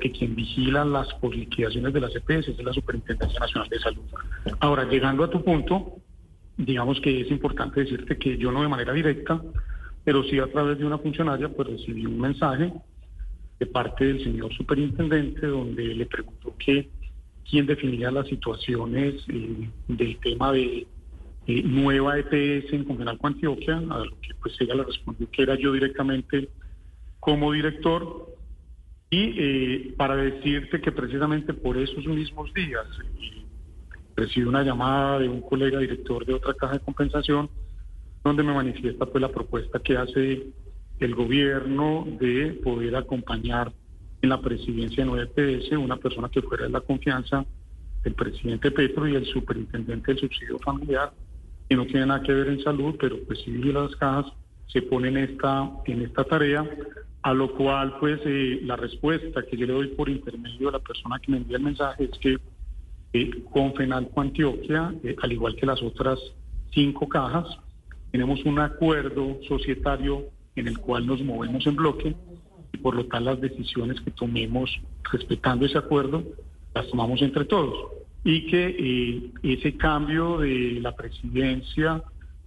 que 0.00 0.10
quien 0.10 0.34
vigila 0.34 0.84
las 0.84 1.08
liquidaciones 1.22 1.92
de 1.92 2.00
las 2.00 2.14
EPS 2.14 2.48
es 2.48 2.62
la 2.62 2.72
Superintendencia 2.72 3.38
Nacional 3.40 3.68
de 3.68 3.78
Salud. 3.78 4.04
Ahora, 4.60 4.84
llegando 4.84 5.24
a 5.24 5.30
tu 5.30 5.42
punto, 5.42 5.96
digamos 6.56 7.00
que 7.00 7.20
es 7.20 7.30
importante 7.30 7.80
decirte 7.80 8.18
que 8.18 8.36
yo 8.36 8.50
no 8.50 8.62
de 8.62 8.68
manera 8.68 8.92
directa, 8.92 9.40
pero 10.04 10.22
sí 10.24 10.38
a 10.38 10.46
través 10.46 10.78
de 10.78 10.84
una 10.84 10.98
funcionaria, 10.98 11.48
pues 11.48 11.68
recibí 11.68 12.06
un 12.06 12.20
mensaje 12.20 12.72
de 13.58 13.66
parte 13.66 14.04
del 14.04 14.22
señor 14.22 14.52
superintendente 14.54 15.46
donde 15.46 15.82
le 15.94 16.06
preguntó 16.06 16.54
que 16.58 16.90
quién 17.48 17.66
definía 17.66 18.10
las 18.10 18.26
situaciones 18.26 19.14
eh, 19.28 19.68
del 19.88 20.18
tema 20.18 20.52
de 20.52 20.86
eh, 21.46 21.62
nueva 21.62 22.18
EPS 22.18 22.72
en 22.72 22.84
Congenalco 22.84 23.26
Antioquia, 23.26 23.76
a 23.76 23.98
lo 24.04 24.20
que 24.20 24.34
pues 24.40 24.54
ella 24.60 24.74
le 24.74 24.84
respondió 24.84 25.30
que 25.30 25.42
era 25.42 25.54
yo 25.54 25.72
directamente 25.72 26.48
como 27.20 27.52
director, 27.52 28.34
y 29.10 29.34
eh, 29.38 29.94
para 29.96 30.16
decirte 30.16 30.80
que 30.80 30.90
precisamente 30.90 31.54
por 31.54 31.76
esos 31.76 32.04
mismos 32.06 32.52
días 32.52 32.86
eh, 33.04 33.44
recibí 34.16 34.46
una 34.46 34.64
llamada 34.64 35.20
de 35.20 35.28
un 35.28 35.40
colega 35.40 35.78
director 35.78 36.26
de 36.26 36.34
otra 36.34 36.54
caja 36.54 36.74
de 36.74 36.80
compensación, 36.80 37.48
donde 38.24 38.42
me 38.42 38.52
manifiesta 38.52 39.06
pues 39.06 39.22
la 39.22 39.30
propuesta 39.30 39.78
que 39.78 39.96
hace 39.96 40.46
el 40.98 41.14
gobierno 41.14 42.06
de 42.18 42.58
poder 42.64 42.96
acompañar 42.96 43.72
en 44.22 44.30
la 44.30 44.40
presidencia 44.40 45.04
de 45.04 45.10
nueva 45.10 45.30
EPS 45.32 45.70
una 45.72 45.96
persona 45.96 46.28
que 46.28 46.42
fuera 46.42 46.64
de 46.64 46.70
la 46.70 46.80
confianza 46.80 47.44
del 48.02 48.14
presidente 48.14 48.72
Petro 48.72 49.06
y 49.06 49.14
el 49.14 49.26
superintendente 49.26 50.12
del 50.12 50.20
subsidio 50.20 50.58
familiar 50.58 51.12
que 51.68 51.76
no 51.76 51.86
tiene 51.86 52.06
nada 52.06 52.22
que 52.22 52.32
ver 52.32 52.48
en 52.48 52.62
salud, 52.62 52.94
pero 52.98 53.16
pues 53.26 53.40
sí 53.44 53.52
las 53.52 53.94
cajas 53.96 54.26
se 54.68 54.82
ponen 54.82 55.16
en 55.16 55.30
esta, 55.30 55.70
en 55.86 56.02
esta 56.02 56.24
tarea, 56.24 56.68
a 57.22 57.34
lo 57.34 57.52
cual 57.54 57.96
pues 57.98 58.20
eh, 58.24 58.60
la 58.62 58.76
respuesta 58.76 59.42
que 59.42 59.56
yo 59.56 59.66
le 59.66 59.72
doy 59.72 59.88
por 59.88 60.08
intermedio 60.08 60.66
de 60.66 60.72
la 60.72 60.78
persona 60.80 61.18
que 61.18 61.32
me 61.32 61.38
envía 61.38 61.56
el 61.56 61.62
mensaje 61.64 62.04
es 62.04 62.18
que 62.18 62.38
eh, 63.12 63.30
con 63.50 63.74
Fenalco 63.74 64.20
Antioquia, 64.20 64.94
eh, 65.02 65.16
al 65.22 65.32
igual 65.32 65.56
que 65.56 65.66
las 65.66 65.82
otras 65.82 66.18
cinco 66.72 67.08
cajas, 67.08 67.46
tenemos 68.12 68.44
un 68.44 68.58
acuerdo 68.58 69.38
societario 69.48 70.24
en 70.54 70.68
el 70.68 70.78
cual 70.78 71.06
nos 71.06 71.22
movemos 71.22 71.66
en 71.66 71.76
bloque 71.76 72.14
y 72.72 72.78
por 72.78 72.94
lo 72.94 73.06
tal 73.06 73.24
las 73.24 73.40
decisiones 73.40 74.00
que 74.00 74.10
tomemos 74.10 74.70
respetando 75.10 75.66
ese 75.66 75.78
acuerdo 75.78 76.22
las 76.74 76.88
tomamos 76.88 77.22
entre 77.22 77.44
todos 77.44 78.05
y 78.24 78.46
que 78.46 78.76
eh, 78.78 79.30
ese 79.42 79.76
cambio 79.76 80.38
de 80.38 80.78
la 80.80 80.94
presidencia 80.96 82.02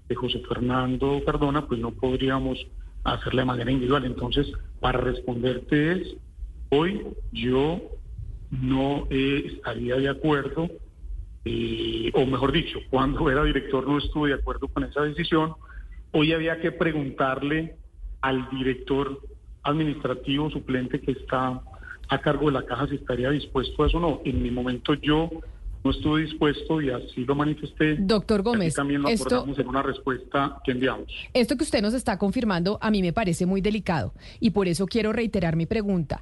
de 0.07 0.15
José 0.15 0.41
Fernando 0.47 1.21
Cardona, 1.25 1.65
pues 1.67 1.79
no 1.79 1.91
podríamos 1.91 2.57
hacerla 3.03 3.43
de 3.43 3.45
manera 3.45 3.71
individual. 3.71 4.05
Entonces, 4.05 4.51
para 4.79 4.99
responderte 4.99 5.93
es, 5.93 6.15
hoy 6.69 7.05
yo 7.31 7.81
no 8.51 9.07
estaría 9.09 9.95
de 9.95 10.09
acuerdo, 10.09 10.69
eh, 11.45 12.11
o 12.13 12.25
mejor 12.25 12.51
dicho, 12.51 12.79
cuando 12.89 13.29
era 13.29 13.43
director 13.43 13.87
no 13.87 13.97
estuve 13.97 14.29
de 14.29 14.35
acuerdo 14.35 14.67
con 14.67 14.83
esa 14.83 15.01
decisión. 15.01 15.53
Hoy 16.11 16.33
había 16.33 16.59
que 16.59 16.71
preguntarle 16.71 17.75
al 18.21 18.49
director 18.49 19.21
administrativo 19.63 20.49
suplente 20.49 20.99
que 20.99 21.11
está 21.11 21.61
a 22.09 22.21
cargo 22.21 22.47
de 22.47 22.53
la 22.53 22.65
caja 22.65 22.87
si 22.87 22.95
estaría 22.95 23.29
dispuesto 23.29 23.83
a 23.83 23.87
eso 23.87 23.97
o 23.97 24.01
no. 24.01 24.21
En 24.25 24.41
mi 24.41 24.49
momento 24.49 24.95
yo 24.95 25.29
no 25.83 25.91
estuve 25.91 26.23
dispuesto 26.23 26.81
y 26.81 26.89
así 26.89 27.25
lo 27.25 27.35
manifesté. 27.35 27.95
Doctor 27.97 28.41
Gómez, 28.41 28.73
también 28.73 29.01
lo 29.01 29.09
esto, 29.09 29.45
en 29.57 29.67
una 29.67 29.81
respuesta 29.81 30.59
que 30.63 30.71
enviamos. 30.71 31.11
Esto 31.33 31.55
que 31.55 31.63
usted 31.63 31.81
nos 31.81 31.93
está 31.93 32.17
confirmando 32.17 32.77
a 32.81 32.91
mí 32.91 33.01
me 33.01 33.13
parece 33.13 33.45
muy 33.45 33.61
delicado 33.61 34.13
y 34.39 34.51
por 34.51 34.67
eso 34.67 34.85
quiero 34.85 35.13
reiterar 35.13 35.55
mi 35.55 35.65
pregunta. 35.65 36.21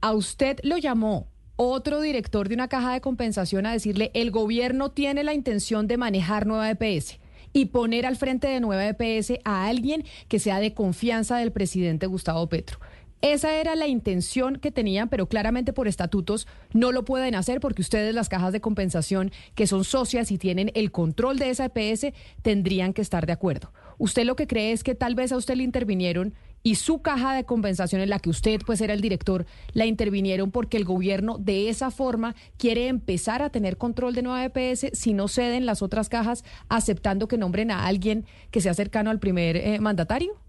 ¿A 0.00 0.12
usted 0.12 0.58
lo 0.62 0.78
llamó 0.78 1.28
otro 1.56 2.00
director 2.00 2.48
de 2.48 2.54
una 2.54 2.68
caja 2.68 2.92
de 2.92 3.00
compensación 3.00 3.66
a 3.66 3.72
decirle 3.72 4.10
el 4.14 4.30
gobierno 4.30 4.90
tiene 4.90 5.24
la 5.24 5.34
intención 5.34 5.86
de 5.86 5.96
manejar 5.96 6.46
nueva 6.46 6.70
EPS? 6.70 7.18
y 7.52 7.66
poner 7.66 8.04
al 8.04 8.16
frente 8.16 8.48
de 8.48 8.60
Nueva 8.60 8.86
EPS 8.86 9.40
a 9.44 9.66
alguien 9.66 10.04
que 10.28 10.38
sea 10.38 10.60
de 10.60 10.74
confianza 10.74 11.38
del 11.38 11.52
presidente 11.52 12.06
Gustavo 12.06 12.46
Petro. 12.50 12.78
Esa 13.26 13.56
era 13.56 13.74
la 13.74 13.88
intención 13.88 14.54
que 14.54 14.70
tenían, 14.70 15.08
pero 15.08 15.26
claramente 15.26 15.72
por 15.72 15.88
estatutos 15.88 16.46
no 16.72 16.92
lo 16.92 17.04
pueden 17.04 17.34
hacer 17.34 17.58
porque 17.58 17.82
ustedes, 17.82 18.14
las 18.14 18.28
cajas 18.28 18.52
de 18.52 18.60
compensación, 18.60 19.32
que 19.56 19.66
son 19.66 19.82
socias 19.82 20.30
y 20.30 20.38
tienen 20.38 20.70
el 20.74 20.92
control 20.92 21.36
de 21.36 21.50
esa 21.50 21.64
EPS, 21.74 22.14
tendrían 22.42 22.92
que 22.92 23.02
estar 23.02 23.26
de 23.26 23.32
acuerdo. 23.32 23.72
¿Usted 23.98 24.24
lo 24.26 24.36
que 24.36 24.46
cree 24.46 24.70
es 24.70 24.84
que 24.84 24.94
tal 24.94 25.16
vez 25.16 25.32
a 25.32 25.38
usted 25.38 25.56
le 25.56 25.64
intervinieron 25.64 26.34
y 26.62 26.76
su 26.76 27.02
caja 27.02 27.34
de 27.34 27.42
compensación 27.42 28.00
en 28.00 28.10
la 28.10 28.20
que 28.20 28.30
usted 28.30 28.60
pues 28.64 28.80
era 28.80 28.94
el 28.94 29.00
director, 29.00 29.44
la 29.72 29.86
intervinieron 29.86 30.52
porque 30.52 30.76
el 30.76 30.84
gobierno 30.84 31.36
de 31.36 31.68
esa 31.68 31.90
forma 31.90 32.36
quiere 32.58 32.86
empezar 32.86 33.42
a 33.42 33.50
tener 33.50 33.76
control 33.76 34.14
de 34.14 34.22
nueva 34.22 34.44
EPS 34.44 34.96
si 34.96 35.14
no 35.14 35.26
ceden 35.26 35.66
las 35.66 35.82
otras 35.82 36.08
cajas 36.08 36.44
aceptando 36.68 37.26
que 37.26 37.38
nombren 37.38 37.72
a 37.72 37.86
alguien 37.86 38.24
que 38.52 38.60
sea 38.60 38.72
cercano 38.72 39.10
al 39.10 39.18
primer 39.18 39.56
eh, 39.56 39.80
mandatario? 39.80 40.45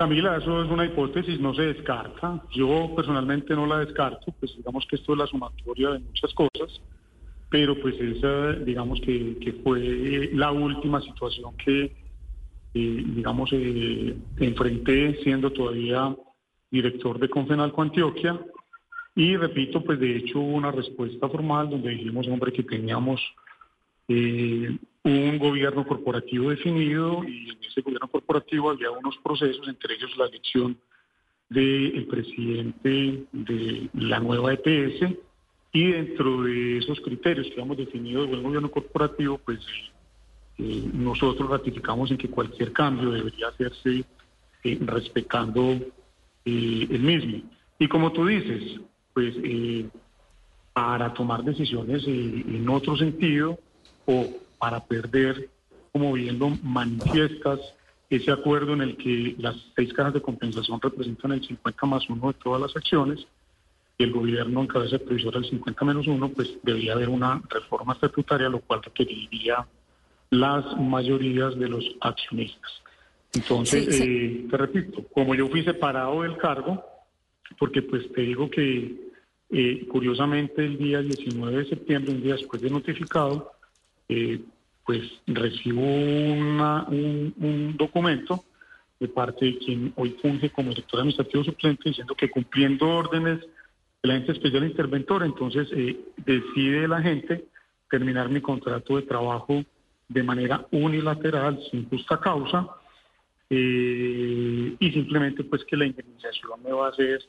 Camila, 0.00 0.38
eso 0.38 0.62
es 0.64 0.70
una 0.70 0.86
hipótesis, 0.86 1.38
no 1.40 1.52
se 1.52 1.60
descarta. 1.60 2.42
Yo 2.52 2.90
personalmente 2.96 3.54
no 3.54 3.66
la 3.66 3.80
descarto, 3.80 4.32
pues 4.40 4.56
digamos 4.56 4.86
que 4.88 4.96
esto 4.96 5.12
es 5.12 5.18
la 5.18 5.26
sumatoria 5.26 5.90
de 5.90 5.98
muchas 5.98 6.32
cosas, 6.32 6.80
pero 7.50 7.78
pues 7.78 8.00
esa, 8.00 8.52
digamos 8.64 8.98
que, 9.02 9.60
fue 9.62 10.30
la 10.32 10.52
última 10.52 11.02
situación 11.02 11.54
que 11.58 11.92
eh, 12.72 13.04
digamos, 13.14 13.50
eh, 13.52 14.16
enfrenté 14.38 15.22
siendo 15.22 15.52
todavía 15.52 16.16
director 16.70 17.18
de 17.18 17.28
Confenalco 17.28 17.82
Antioquia. 17.82 18.40
Y 19.14 19.36
repito, 19.36 19.84
pues 19.84 20.00
de 20.00 20.16
hecho 20.16 20.40
hubo 20.40 20.56
una 20.56 20.72
respuesta 20.72 21.28
formal 21.28 21.68
donde 21.68 21.90
dijimos, 21.90 22.26
hombre, 22.26 22.54
que 22.54 22.62
teníamos 22.62 23.20
eh, 24.08 24.78
un 25.02 25.38
gobierno 25.38 25.86
corporativo 25.86 26.50
definido 26.50 27.24
y 27.24 27.50
en 27.50 27.64
ese 27.64 27.80
gobierno 27.80 28.08
corporativo 28.08 28.70
había 28.70 28.90
unos 28.90 29.16
procesos, 29.18 29.66
entre 29.68 29.94
ellos 29.94 30.16
la 30.16 30.26
elección 30.26 30.78
del 31.48 32.06
presidente 32.06 33.24
de 33.32 33.88
la 33.94 34.20
nueva 34.20 34.52
EPS 34.52 35.16
y 35.72 35.92
dentro 35.92 36.42
de 36.42 36.78
esos 36.78 37.00
criterios 37.00 37.46
que 37.46 37.52
habíamos 37.54 37.78
definido 37.78 38.26
del 38.26 38.42
gobierno 38.42 38.70
corporativo, 38.70 39.38
pues 39.38 39.60
nosotros 40.58 41.48
ratificamos 41.48 42.10
en 42.10 42.18
que 42.18 42.28
cualquier 42.28 42.72
cambio 42.72 43.10
debería 43.10 43.48
hacerse 43.48 44.04
eh, 44.64 44.78
respetando 44.80 45.72
eh, 46.44 46.86
el 46.90 47.00
mismo. 47.00 47.42
Y 47.78 47.88
como 47.88 48.12
tú 48.12 48.26
dices, 48.26 48.80
pues 49.14 49.34
eh, 49.42 49.88
para 50.72 51.14
tomar 51.14 51.42
decisiones 51.42 52.06
en 52.06 52.68
otro 52.68 52.96
sentido 52.96 53.58
o 54.06 54.26
para 54.60 54.84
perder, 54.84 55.48
como 55.90 56.12
viendo 56.12 56.50
manifiestas, 56.62 57.58
ese 58.10 58.30
acuerdo 58.30 58.74
en 58.74 58.82
el 58.82 58.96
que 58.96 59.34
las 59.38 59.56
seis 59.74 59.92
cajas 59.94 60.14
de 60.14 60.20
compensación 60.20 60.80
representan 60.80 61.32
el 61.32 61.44
50 61.44 61.86
más 61.86 62.08
uno 62.10 62.28
de 62.28 62.34
todas 62.34 62.60
las 62.60 62.76
acciones, 62.76 63.26
y 63.96 64.04
el 64.04 64.12
gobierno 64.12 64.60
en 64.60 64.66
cabeza 64.66 64.98
de 64.98 65.04
previsora 65.04 65.38
el 65.38 65.44
50 65.46 65.84
menos 65.84 66.06
uno, 66.06 66.28
pues 66.28 66.58
debería 66.62 66.92
haber 66.92 67.08
una 67.08 67.42
reforma 67.48 67.94
estatutaria, 67.94 68.48
lo 68.48 68.60
cual 68.60 68.82
requeriría 68.82 69.66
las 70.30 70.64
mayorías 70.78 71.58
de 71.58 71.68
los 71.68 71.84
accionistas. 72.00 72.70
Entonces, 73.32 74.00
eh, 74.00 74.46
te 74.50 74.56
repito, 74.56 75.04
como 75.14 75.34
yo 75.34 75.48
fui 75.48 75.62
separado 75.64 76.22
del 76.22 76.36
cargo, 76.36 76.84
porque 77.58 77.82
pues 77.82 78.10
te 78.12 78.22
digo 78.22 78.50
que 78.50 79.10
eh, 79.50 79.86
curiosamente 79.88 80.64
el 80.64 80.78
día 80.78 81.00
19 81.00 81.58
de 81.58 81.68
septiembre, 81.68 82.12
un 82.12 82.22
día 82.22 82.34
después 82.34 82.62
de 82.62 82.70
notificado, 82.70 83.52
eh, 84.10 84.40
pues 84.84 85.02
recibo 85.26 85.82
un, 85.82 87.76
documento 87.78 88.44
de 88.98 89.08
parte 89.08 89.46
de 89.46 89.58
quien 89.58 89.92
hoy 89.96 90.16
funge 90.20 90.50
como 90.50 90.70
director 90.70 90.98
administrativo 90.98 91.44
suplente 91.44 91.88
diciendo 91.90 92.14
que 92.14 92.28
cumpliendo 92.28 92.88
órdenes 92.88 93.40
de 93.40 94.08
la 94.08 94.14
gente 94.14 94.32
especial 94.32 94.64
interventor, 94.64 95.22
entonces 95.22 95.68
decide 96.16 96.88
la 96.88 97.00
gente 97.00 97.44
terminar 97.88 98.28
mi 98.28 98.40
contrato 98.40 98.96
de 98.96 99.02
trabajo 99.02 99.62
de 100.08 100.22
manera 100.24 100.66
unilateral, 100.72 101.60
sin 101.70 101.88
justa 101.88 102.18
causa, 102.18 102.66
eh, 103.48 104.76
y 104.78 104.90
simplemente 104.92 105.44
pues 105.44 105.64
que 105.64 105.76
la 105.76 105.86
indemnización 105.86 106.62
me 106.64 106.72
va 106.72 106.88
a 106.88 106.94
ser 106.94 107.20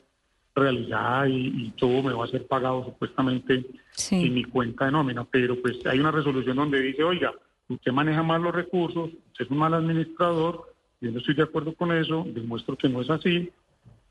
realizada 0.54 1.28
y, 1.28 1.72
todo 1.76 2.02
me 2.02 2.12
va 2.12 2.24
a 2.24 2.28
ser 2.28 2.46
pagado 2.46 2.84
supuestamente 2.84 3.64
en 4.10 4.34
mi 4.34 4.44
cuenta 4.44 4.86
de 4.86 4.92
nómina. 4.92 5.24
Pero 5.24 5.60
pues 5.60 5.84
hay 5.86 5.98
una 5.98 6.10
resolución 6.10 6.56
donde 6.56 6.80
dice, 6.80 7.02
oiga, 7.02 7.32
usted 7.68 7.92
maneja 7.92 8.22
mal 8.22 8.42
los 8.42 8.54
recursos, 8.54 9.10
usted 9.28 9.44
es 9.44 9.50
un 9.50 9.58
mal 9.58 9.74
administrador, 9.74 10.72
yo 11.00 11.10
no 11.10 11.18
estoy 11.18 11.34
de 11.34 11.42
acuerdo 11.42 11.74
con 11.74 11.92
eso, 11.92 12.24
demuestro 12.28 12.76
que 12.76 12.88
no 12.88 13.00
es 13.00 13.10
así, 13.10 13.50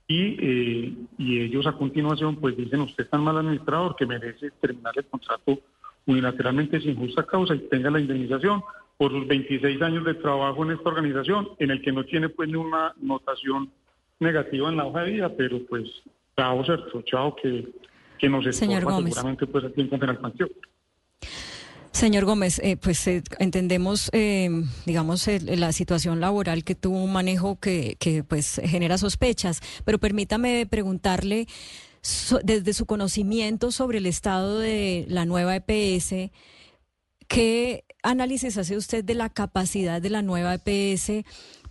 y, 0.07 0.38
eh, 0.39 0.93
y 1.17 1.39
ellos 1.39 1.65
a 1.67 1.74
continuación 1.74 2.36
pues 2.36 2.57
dicen, 2.57 2.81
usted 2.81 3.05
es 3.05 3.10
tan 3.10 3.24
mal 3.24 3.38
administrador 3.38 3.95
que 3.95 4.05
merece 4.05 4.51
terminar 4.60 4.93
el 4.98 5.05
contrato 5.05 5.60
unilateralmente 6.05 6.81
sin 6.81 6.95
justa 6.95 7.24
causa 7.24 7.55
y 7.55 7.60
tenga 7.60 7.91
la 7.91 8.00
indemnización 8.00 8.63
por 8.98 9.12
sus 9.12 9.27
26 9.27 9.81
años 9.81 10.03
de 10.05 10.15
trabajo 10.15 10.63
en 10.63 10.71
esta 10.71 10.89
organización, 10.89 11.50
en 11.60 11.71
el 11.71 11.81
que 11.81 11.91
no 11.91 12.03
tiene 12.03 12.29
pues 12.29 12.50
ni 12.50 12.55
una 12.55 12.93
notación 13.01 13.71
negativa 14.19 14.69
en 14.69 14.77
la 14.77 14.86
hoja 14.86 15.03
de 15.03 15.12
vida, 15.12 15.31
pero 15.36 15.60
pues 15.67 15.89
chao, 16.41 16.63
cierto, 16.65 17.01
chao, 17.03 17.36
que, 17.36 17.67
que 18.17 18.29
nos 18.29 18.45
estorba 18.45 18.98
seguramente 18.98 19.45
pues 19.48 19.65
aquí 19.65 19.81
en 19.81 19.89
Panteón. 19.89 20.50
Señor 21.91 22.25
Gómez, 22.25 22.60
eh, 22.60 22.77
pues 22.77 23.05
eh, 23.07 23.21
entendemos, 23.38 24.10
eh, 24.13 24.50
digamos, 24.86 25.27
la 25.43 25.71
situación 25.71 26.19
laboral 26.19 26.63
que 26.63 26.74
tuvo 26.74 27.03
un 27.03 27.13
manejo 27.13 27.60
que, 27.60 27.95
que 28.00 28.24
pues 28.24 28.60
genera 28.63 28.98
sospechas, 28.98 29.62
pero 29.86 30.00
permítame 30.00 30.65
preguntarle 30.65 31.48
desde 32.43 32.74
su 32.74 32.88
conocimiento 32.88 33.71
sobre 33.71 34.00
el 34.00 34.07
estado 34.07 34.57
de 34.57 35.05
la 35.10 35.25
nueva 35.25 35.55
EPS, 35.55 36.31
¿qué 37.27 37.83
análisis 38.01 38.57
hace 38.57 38.77
usted 38.77 39.03
de 39.03 39.13
la 39.13 39.29
capacidad 39.29 40.01
de 40.01 40.10
la 40.10 40.24
nueva 40.24 40.55
EPS 40.55 41.24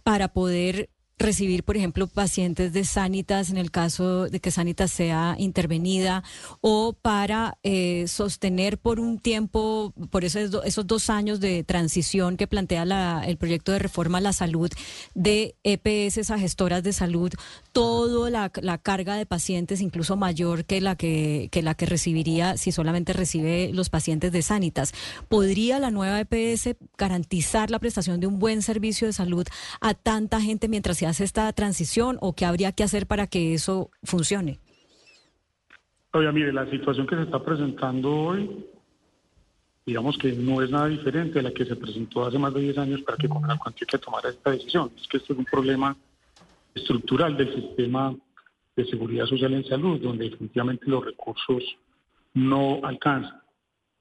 para 0.04 0.28
poder 0.28 0.90
recibir, 1.20 1.62
por 1.62 1.76
ejemplo, 1.76 2.06
pacientes 2.06 2.72
de 2.72 2.84
Sanitas 2.84 3.50
en 3.50 3.58
el 3.58 3.70
caso 3.70 4.28
de 4.28 4.40
que 4.40 4.50
Sanitas 4.50 4.90
sea 4.90 5.36
intervenida 5.38 6.24
o 6.60 6.94
para 6.94 7.58
eh, 7.62 8.06
sostener 8.08 8.78
por 8.78 8.98
un 8.98 9.18
tiempo, 9.18 9.92
por 10.10 10.24
esos, 10.24 10.64
esos 10.64 10.86
dos 10.86 11.10
años 11.10 11.38
de 11.38 11.62
transición 11.62 12.36
que 12.36 12.46
plantea 12.46 12.84
la, 12.84 13.22
el 13.26 13.36
proyecto 13.36 13.72
de 13.72 13.78
reforma 13.78 14.18
a 14.18 14.20
la 14.20 14.32
salud 14.32 14.70
de 15.14 15.54
EPS 15.62 16.30
a 16.30 16.38
gestoras 16.38 16.82
de 16.82 16.92
salud, 16.92 17.32
toda 17.72 18.30
la, 18.30 18.50
la, 18.60 18.78
carga 18.78 19.16
de 19.16 19.26
pacientes, 19.26 19.80
incluso 19.80 20.16
mayor 20.16 20.64
que 20.64 20.80
la 20.80 20.96
que, 20.96 21.48
que 21.52 21.62
la 21.62 21.74
que 21.74 21.86
recibiría 21.86 22.56
si 22.56 22.72
solamente 22.72 23.12
recibe 23.12 23.70
los 23.72 23.90
pacientes 23.90 24.32
de 24.32 24.42
Sanitas. 24.42 24.92
¿Podría 25.28 25.78
la 25.78 25.90
nueva 25.90 26.20
EPS 26.20 26.76
garantizar 26.96 27.70
la 27.70 27.78
prestación 27.78 28.20
de 28.20 28.26
un 28.26 28.38
buen 28.38 28.62
servicio 28.62 29.06
de 29.06 29.12
salud 29.12 29.46
a 29.80 29.94
tanta 29.94 30.40
gente 30.40 30.68
mientras 30.68 30.96
se 30.96 31.06
hace 31.10 31.24
esta 31.24 31.52
transición 31.52 32.16
o 32.20 32.34
qué 32.34 32.46
habría 32.46 32.72
que 32.72 32.82
hacer 32.82 33.06
para 33.06 33.26
que 33.26 33.54
eso 33.54 33.90
funcione? 34.02 34.58
Oye, 36.12 36.32
mire, 36.32 36.52
la 36.52 36.68
situación 36.70 37.06
que 37.06 37.16
se 37.16 37.22
está 37.22 37.42
presentando 37.42 38.10
hoy, 38.10 38.66
digamos 39.86 40.18
que 40.18 40.32
no 40.32 40.62
es 40.62 40.70
nada 40.70 40.88
diferente 40.88 41.38
a 41.38 41.42
la 41.42 41.52
que 41.52 41.64
se 41.64 41.76
presentó 41.76 42.24
hace 42.24 42.38
más 42.38 42.52
de 42.54 42.60
10 42.62 42.78
años 42.78 43.02
para 43.02 43.16
que 43.16 43.28
Comunal 43.28 43.58
que 43.74 43.98
tomara 43.98 44.30
esta 44.30 44.50
decisión. 44.50 44.90
Es 45.00 45.06
que 45.06 45.18
esto 45.18 45.32
es 45.32 45.38
un 45.38 45.44
problema 45.44 45.96
estructural 46.74 47.36
del 47.36 47.54
sistema 47.54 48.14
de 48.74 48.84
seguridad 48.86 49.26
social 49.26 49.52
en 49.54 49.64
salud, 49.64 50.00
donde 50.00 50.30
definitivamente 50.30 50.86
los 50.86 51.04
recursos 51.04 51.62
no 52.34 52.80
alcanzan. 52.82 53.40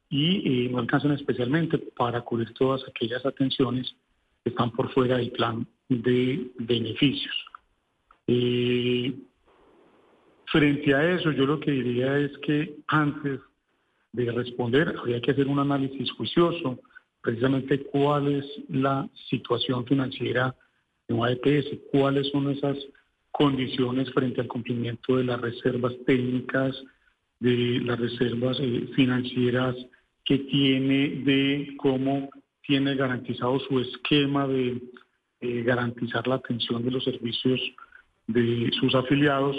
Y 0.10 0.66
eh, 0.66 0.70
no 0.72 0.80
alcanzan 0.80 1.12
especialmente 1.12 1.78
para 1.78 2.22
cubrir 2.22 2.54
todas 2.54 2.82
aquellas 2.88 3.24
atenciones 3.26 3.96
que 4.44 4.50
están 4.50 4.72
por 4.72 4.92
fuera 4.92 5.18
del 5.18 5.32
plan 5.32 5.68
de 5.90 6.52
beneficios. 6.60 7.36
Eh, 8.28 9.14
frente 10.46 10.94
a 10.94 11.16
eso, 11.16 11.32
yo 11.32 11.46
lo 11.46 11.60
que 11.60 11.72
diría 11.72 12.18
es 12.20 12.38
que 12.40 12.78
antes 12.88 13.40
de 14.12 14.32
responder 14.32 14.96
habría 14.98 15.22
que 15.22 15.32
hacer 15.32 15.48
un 15.48 15.60
análisis 15.60 16.12
juicioso, 16.12 16.80
precisamente 17.22 17.82
cuál 17.86 18.28
es 18.36 18.46
la 18.70 19.10
situación 19.30 19.86
financiera 19.86 20.56
de 21.08 21.14
una 21.14 21.32
EPS, 21.32 21.80
cuáles 21.92 22.30
son 22.30 22.50
esas 22.52 22.78
condiciones 23.32 24.12
frente 24.12 24.42
al 24.42 24.48
cumplimiento 24.48 25.18
de 25.18 25.24
las 25.24 25.42
reservas 25.42 25.94
técnicas, 26.06 26.76
de 27.40 27.82
las 27.84 28.00
reservas 28.00 28.58
eh, 28.60 28.90
financieras 28.96 29.76
que 30.26 30.40
tiene, 30.40 31.24
de 31.24 31.74
cómo 31.78 32.30
tiene 32.62 32.96
garantizado 32.96 33.60
su 33.62 33.80
esquema 33.80 34.48
de 34.48 34.82
eh, 35.42 35.64
garantizar 35.64 36.28
la 36.28 36.36
atención 36.36 36.84
de 36.84 36.92
los 36.92 37.04
servicios 37.04 37.62
de 38.28 38.70
sus 38.80 38.94
afiliados, 38.94 39.56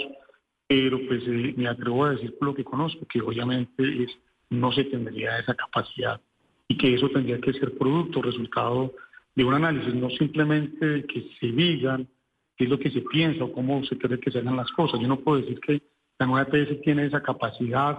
pero 0.67 0.99
pues 1.07 1.23
eh, 1.27 1.53
me 1.57 1.67
atrevo 1.67 2.05
a 2.05 2.11
decir 2.11 2.37
por 2.37 2.49
lo 2.49 2.55
que 2.55 2.63
conozco, 2.63 3.05
que 3.07 3.21
obviamente 3.21 4.03
es, 4.03 4.17
no 4.49 4.71
se 4.71 4.85
tendría 4.85 5.39
esa 5.39 5.55
capacidad 5.55 6.21
y 6.67 6.77
que 6.77 6.93
eso 6.93 7.09
tendría 7.09 7.39
que 7.41 7.53
ser 7.53 7.77
producto, 7.77 8.21
resultado 8.21 8.93
de 9.35 9.43
un 9.43 9.53
análisis, 9.53 9.93
no 9.93 10.09
simplemente 10.11 11.05
que 11.05 11.29
se 11.39 11.47
digan 11.47 12.07
qué 12.55 12.65
es 12.65 12.69
lo 12.69 12.79
que 12.79 12.91
se 12.91 13.01
piensa 13.01 13.43
o 13.43 13.51
cómo 13.51 13.83
se 13.85 13.97
cree 13.97 14.19
que 14.19 14.31
se 14.31 14.39
hagan 14.39 14.57
las 14.57 14.71
cosas. 14.71 14.99
Yo 14.99 15.07
no 15.07 15.19
puedo 15.19 15.41
decir 15.41 15.59
que 15.59 15.81
la 16.19 16.27
nueva 16.27 16.47
EPS 16.47 16.81
tiene 16.81 17.05
esa 17.05 17.21
capacidad 17.21 17.97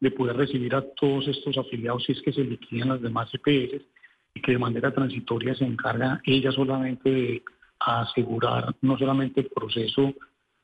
de 0.00 0.10
poder 0.10 0.36
recibir 0.36 0.74
a 0.74 0.82
todos 0.94 1.26
estos 1.28 1.58
afiliados 1.58 2.04
si 2.04 2.12
es 2.12 2.22
que 2.22 2.32
se 2.32 2.44
liquidan 2.44 2.90
las 2.90 3.02
demás 3.02 3.28
EPS 3.34 3.82
y 4.34 4.40
que 4.40 4.52
de 4.52 4.58
manera 4.58 4.92
transitoria 4.92 5.54
se 5.54 5.64
encarga 5.64 6.20
ella 6.24 6.50
solamente 6.52 7.10
de 7.10 7.42
asegurar 7.78 8.74
no 8.82 8.98
solamente 8.98 9.40
el 9.40 9.48
proceso 9.48 10.12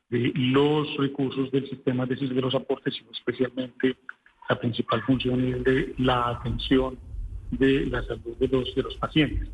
de 0.08 0.32
los 0.34 0.96
recursos 0.96 1.50
del 1.52 1.68
sistema 1.68 2.04
de 2.04 2.16
de 2.16 2.40
los 2.40 2.54
aportes, 2.54 2.94
sino 2.94 3.12
especialmente 3.12 3.96
la 4.48 4.58
principal 4.58 5.02
función 5.02 5.44
es 5.44 5.62
de 5.62 5.94
la 5.98 6.30
atención 6.30 6.98
de 7.52 7.86
la 7.86 8.02
salud 8.02 8.36
de 8.38 8.48
los, 8.48 8.74
de 8.74 8.82
los 8.82 8.96
pacientes. 8.96 9.48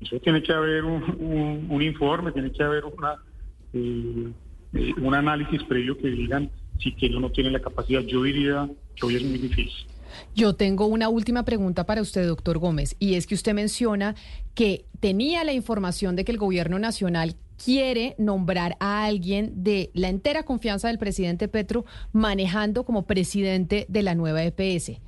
Eso 0.00 0.18
tiene 0.20 0.42
que 0.42 0.52
haber 0.52 0.84
un, 0.84 1.82
informe, 1.82 2.32
tiene 2.32 2.50
que 2.50 2.62
haber 2.62 2.84
una, 2.84 3.16
eh, 3.72 4.32
eh, 4.72 4.94
un 4.96 5.14
análisis 5.14 5.62
previo 5.64 5.96
que 5.96 6.08
digan 6.08 6.50
si 6.78 6.94
o 7.14 7.20
no 7.20 7.30
tiene 7.30 7.50
la 7.50 7.60
capacidad. 7.60 8.00
Yo 8.00 8.22
diría 8.22 8.68
que 8.96 9.06
hoy 9.06 9.16
es 9.16 9.22
muy 9.22 9.38
difícil. 9.38 9.86
Yo 10.34 10.54
tengo 10.54 10.86
una 10.86 11.08
última 11.08 11.44
pregunta 11.44 11.86
para 11.86 12.02
usted, 12.02 12.26
doctor 12.26 12.58
Gómez, 12.58 12.96
y 12.98 13.14
es 13.14 13.26
que 13.26 13.34
usted 13.34 13.54
menciona 13.54 14.14
que 14.54 14.86
tenía 15.00 15.44
la 15.44 15.52
información 15.52 16.16
de 16.16 16.24
que 16.24 16.32
el 16.32 16.38
gobierno 16.38 16.78
nacional 16.78 17.36
quiere 17.62 18.14
nombrar 18.18 18.76
a 18.80 19.04
alguien 19.04 19.62
de 19.62 19.90
la 19.92 20.08
entera 20.08 20.44
confianza 20.44 20.88
del 20.88 20.98
presidente 20.98 21.48
Petro 21.48 21.84
manejando 22.12 22.84
como 22.84 23.06
presidente 23.06 23.86
de 23.88 24.02
la 24.02 24.14
nueva 24.14 24.42
EPS 24.44 25.00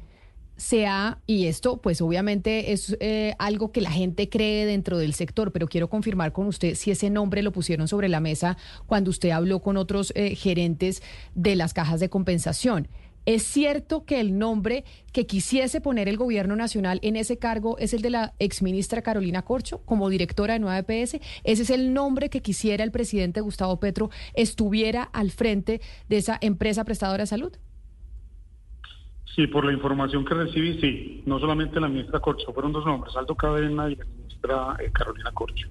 sea, 0.63 1.19
y 1.27 1.47
esto 1.47 1.79
pues 1.79 2.01
obviamente 2.01 2.73
es 2.73 2.97
eh, 3.01 3.35
algo 3.39 3.73
que 3.73 3.81
la 3.81 3.91
gente 3.91 4.29
cree 4.29 4.65
dentro 4.65 4.97
del 4.99 5.13
sector, 5.13 5.53
pero 5.53 5.67
quiero 5.67 5.89
confirmar 5.89 6.33
con 6.33 6.47
usted 6.47 6.75
si 6.75 6.91
ese 6.91 7.11
nombre 7.11 7.43
lo 7.43 7.53
pusieron 7.53 7.89
sobre 7.89 8.09
la 8.09 8.21
mesa 8.21 8.57
cuando 8.87 9.11
usted 9.11 9.31
habló 9.31 9.61
con 9.61 9.77
otros 9.77 10.13
eh, 10.15 10.35
gerentes 10.37 11.03
de 11.35 11.57
las 11.57 11.75
cajas 11.75 12.01
de 12.01 12.09
compensación. 12.09 12.89
¿Es 13.25 13.45
cierto 13.45 14.05
que 14.05 14.21
el 14.21 14.37
nombre 14.39 14.85
que 15.13 15.27
quisiese 15.27 15.81
poner 15.81 16.09
el 16.09 16.17
gobierno 16.17 16.57
nacional 16.57 16.99
en 17.03 17.15
ese 17.15 17.39
cargo 17.39 17.79
es 17.79 17.95
el 17.95 18.03
de 18.03 18.11
la 18.11 18.35
exministra 18.41 19.03
Carolina 19.03 19.43
Corcho 19.43 19.79
como 19.85 20.09
directora 20.09 20.55
de 20.55 20.61
Nueva 20.61 20.79
EPS? 20.79 21.21
¿Ese 21.45 21.63
es 21.63 21.71
el 21.71 21.95
nombre 21.95 22.31
que 22.31 22.43
quisiera 22.43 22.83
el 22.83 22.91
presidente 22.91 23.41
Gustavo 23.41 23.79
Petro 23.79 24.11
estuviera 24.35 25.05
al 25.05 25.31
frente 25.31 25.81
de 26.09 26.17
esa 26.17 26.37
empresa 26.41 26.85
prestadora 26.85 27.23
de 27.23 27.29
salud? 27.29 27.53
Sí, 29.37 29.47
por 29.47 29.65
la 29.65 29.73
información 29.73 30.25
que 30.25 30.35
recibí, 30.35 30.81
sí. 30.81 31.23
No 31.25 31.39
solamente 31.39 31.81
la 31.81 31.89
ministra 31.89 32.21
Corcho, 32.21 32.53
fueron 32.53 32.73
dos 32.73 32.85
nombres, 32.85 33.17
Aldo 33.17 33.35
Cadena 33.35 33.89
y 33.89 33.97
la 33.97 34.05
ministra 34.05 34.77
eh, 34.81 34.91
Carolina 34.93 35.31
Corcho. 35.33 35.69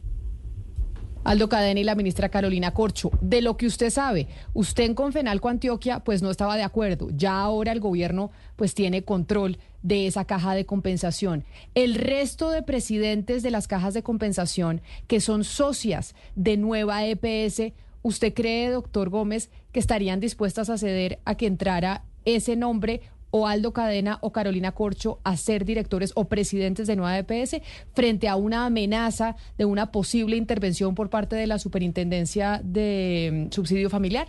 Aldo 1.23 1.49
Cadena 1.49 1.79
y 1.79 1.83
la 1.83 1.95
ministra 1.95 2.29
Carolina 2.29 2.73
Corcho. 2.73 3.11
De 3.21 3.41
lo 3.41 3.57
que 3.57 3.67
usted 3.67 3.89
sabe, 3.89 4.27
usted 4.53 4.85
en 4.85 4.95
Confenalco 4.95 5.49
Antioquia 5.49 5.99
pues 5.99 6.21
no 6.21 6.31
estaba 6.31 6.57
de 6.57 6.63
acuerdo. 6.63 7.09
Ya 7.15 7.39
ahora 7.39 7.71
el 7.71 7.79
gobierno 7.79 8.31
pues 8.55 8.73
tiene 8.73 9.03
control 9.03 9.59
de 9.83 10.07
esa 10.07 10.25
caja 10.25 10.53
de 10.55 10.65
compensación. 10.65 11.45
El 11.75 11.95
resto 11.95 12.49
de 12.49 12.63
presidentes 12.63 13.43
de 13.43 13.51
las 13.51 13.67
cajas 13.67 13.93
de 13.93 14.03
compensación 14.03 14.81
que 15.07 15.21
son 15.21 15.43
socias 15.43 16.15
de 16.35 16.57
nueva 16.57 17.05
EPS, 17.05 17.73
¿usted 18.01 18.33
cree, 18.33 18.69
doctor 18.69 19.09
Gómez, 19.09 19.49
que 19.71 19.79
estarían 19.79 20.19
dispuestas 20.19 20.69
a 20.69 20.77
ceder 20.77 21.19
a 21.25 21.35
que 21.35 21.47
entrara 21.47 22.03
ese 22.25 22.55
nombre 22.55 23.01
o 23.31 23.47
Aldo 23.47 23.73
Cadena 23.73 24.19
o 24.21 24.31
Carolina 24.31 24.73
Corcho 24.73 25.19
a 25.23 25.35
ser 25.37 25.65
directores 25.65 26.11
o 26.15 26.27
presidentes 26.27 26.87
de 26.87 26.95
Nueva 26.95 27.17
EPS 27.17 27.61
frente 27.93 28.27
a 28.27 28.35
una 28.35 28.65
amenaza 28.65 29.35
de 29.57 29.65
una 29.65 29.91
posible 29.91 30.35
intervención 30.35 30.93
por 30.95 31.09
parte 31.09 31.35
de 31.35 31.47
la 31.47 31.57
Superintendencia 31.57 32.61
de 32.63 33.47
mm, 33.49 33.51
Subsidio 33.51 33.89
Familiar? 33.89 34.27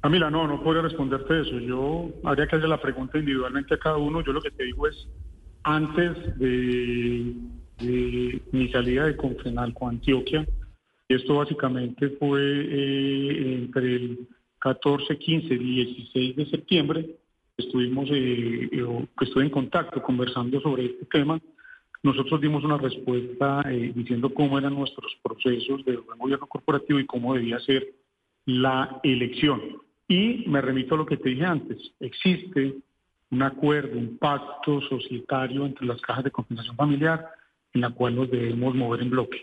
Camila, 0.00 0.30
no, 0.30 0.46
no 0.46 0.62
podría 0.62 0.82
responderte 0.82 1.40
eso. 1.40 1.58
Yo 1.58 2.10
habría 2.24 2.46
que 2.46 2.56
hacer 2.56 2.68
la 2.68 2.80
pregunta 2.80 3.18
individualmente 3.18 3.74
a 3.74 3.78
cada 3.78 3.96
uno. 3.96 4.22
Yo 4.22 4.32
lo 4.32 4.40
que 4.40 4.50
te 4.52 4.64
digo 4.64 4.86
es, 4.86 5.08
antes 5.64 6.38
de, 6.38 7.34
mi 8.52 8.68
salida 8.70 9.06
de 9.06 9.16
Confenalco 9.16 9.88
Antioquia, 9.88 10.46
esto 11.08 11.36
básicamente 11.36 12.10
fue 12.10 12.40
eh, 12.40 13.54
entre 13.54 13.96
el 13.96 14.28
14, 14.58 15.18
15, 15.18 15.56
16 15.56 16.36
de 16.36 16.46
septiembre, 16.46 17.06
estuvimos, 17.56 18.08
eh, 18.10 18.68
eh 18.72 19.06
estuve 19.20 19.44
en 19.44 19.50
contacto 19.50 20.02
conversando 20.02 20.60
sobre 20.60 20.86
este 20.86 21.04
tema. 21.06 21.40
Nosotros 22.02 22.40
dimos 22.40 22.64
una 22.64 22.78
respuesta 22.78 23.62
eh, 23.68 23.92
diciendo 23.94 24.32
cómo 24.32 24.58
eran 24.58 24.74
nuestros 24.74 25.16
procesos 25.22 25.84
de 25.84 25.96
gobierno 25.96 26.46
corporativo 26.46 26.98
y 26.98 27.06
cómo 27.06 27.34
debía 27.34 27.58
ser 27.60 27.86
la 28.46 29.00
elección. 29.02 29.60
Y 30.06 30.44
me 30.46 30.60
remito 30.60 30.94
a 30.94 30.98
lo 30.98 31.06
que 31.06 31.16
te 31.16 31.28
dije 31.30 31.44
antes, 31.44 31.76
existe 32.00 32.76
un 33.30 33.42
acuerdo, 33.42 33.98
un 33.98 34.16
pacto 34.16 34.80
societario 34.82 35.66
entre 35.66 35.86
las 35.86 36.00
cajas 36.00 36.24
de 36.24 36.30
compensación 36.30 36.76
familiar 36.76 37.28
en 37.74 37.82
la 37.82 37.90
cual 37.90 38.16
nos 38.16 38.30
debemos 38.30 38.74
mover 38.74 39.02
en 39.02 39.10
bloque. 39.10 39.42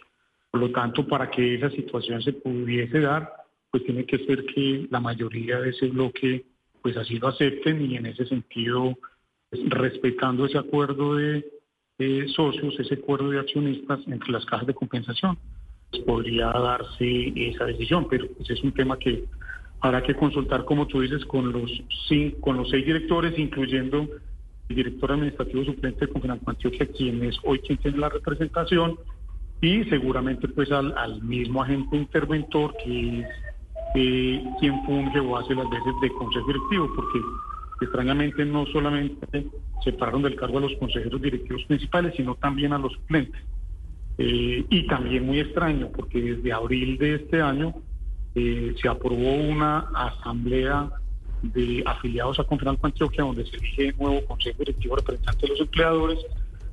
Por 0.50 0.62
lo 0.62 0.72
tanto, 0.72 1.08
para 1.08 1.30
que 1.30 1.56
esa 1.56 1.70
situación 1.70 2.22
se 2.22 2.34
pudiese 2.34 3.00
dar, 3.00 3.32
pues 3.76 3.84
tiene 3.84 4.06
que 4.06 4.20
ser 4.20 4.46
que 4.46 4.88
la 4.90 5.02
mayoría 5.02 5.60
de 5.60 5.72
ese 5.72 5.88
bloque 5.88 6.46
pues 6.82 6.96
así 6.96 7.20
lo 7.20 7.28
acepten 7.28 7.92
y 7.92 7.98
en 7.98 8.06
ese 8.06 8.26
sentido, 8.26 8.98
pues, 9.50 9.70
respetando 9.70 10.46
ese 10.46 10.58
acuerdo 10.58 11.18
de 11.18 11.44
socios, 12.34 12.80
ese 12.80 12.94
acuerdo 12.94 13.32
de 13.32 13.40
accionistas 13.40 14.00
entre 14.08 14.32
las 14.32 14.46
cajas 14.46 14.66
de 14.68 14.74
compensación, 14.74 15.38
pues 15.92 16.04
podría 16.04 16.54
darse 16.54 17.34
esa 17.36 17.66
decisión, 17.66 18.08
pero 18.10 18.30
pues 18.30 18.50
es 18.50 18.64
un 18.64 18.72
tema 18.72 18.98
que 18.98 19.26
habrá 19.82 20.02
que 20.02 20.16
consultar, 20.16 20.64
como 20.64 20.88
tú 20.88 21.02
dices, 21.02 21.26
con 21.26 21.52
los, 21.52 21.70
con 22.40 22.56
los 22.56 22.70
seis 22.70 22.86
directores, 22.86 23.38
incluyendo 23.38 24.08
el 24.70 24.76
director 24.78 25.12
administrativo 25.12 25.66
suplente 25.66 26.06
de 26.06 26.14
Confenalco 26.14 26.50
Antioquia, 26.50 26.88
quien 26.88 27.22
es 27.26 27.38
hoy 27.44 27.60
quien 27.60 27.78
tiene 27.80 27.98
la 27.98 28.08
representación, 28.08 28.98
y 29.60 29.84
seguramente 29.90 30.48
pues 30.48 30.72
al, 30.72 30.98
al 30.98 31.22
mismo 31.22 31.62
agente 31.62 31.98
interventor 31.98 32.74
que 32.82 33.20
es 33.20 33.28
eh, 33.96 34.44
quien 34.60 34.84
funge 34.86 35.20
o 35.20 35.38
hace 35.38 35.56
las 35.56 35.70
veces 35.70 35.94
de 36.02 36.12
consejo 36.12 36.48
directivo, 36.48 36.92
porque 36.96 37.20
extrañamente 37.82 38.46
no 38.46 38.66
solamente 38.68 39.48
separaron 39.84 40.22
del 40.22 40.36
cargo 40.36 40.58
a 40.58 40.62
los 40.62 40.76
consejeros 40.76 41.22
directivos 41.22 41.64
principales, 41.66 42.14
sino 42.16 42.36
también 42.36 42.74
a 42.74 42.78
los 42.78 42.94
suplentes. 42.94 43.42
Eh, 44.18 44.66
y 44.70 44.88
también 44.88 45.26
muy 45.26 45.40
extraño, 45.40 45.90
porque 45.96 46.22
desde 46.22 46.54
abril 46.54 46.98
de 46.98 47.16
este 47.16 47.42
año 47.42 47.74
eh, 48.34 48.76
se 48.82 48.88
aprobó 48.88 49.34
una 49.34 49.80
asamblea 49.94 50.90
de 51.42 51.84
afiliados 51.86 52.40
a 52.40 52.44
Confenalco 52.44 52.88
Antioquia, 52.88 53.24
donde 53.24 53.46
se 53.46 53.58
elige 53.58 53.94
nuevo 54.00 54.26
consejo 54.26 54.60
directivo 54.60 54.96
representante 54.96 55.42
de 55.42 55.48
los 55.50 55.62
empleadores, 55.62 56.20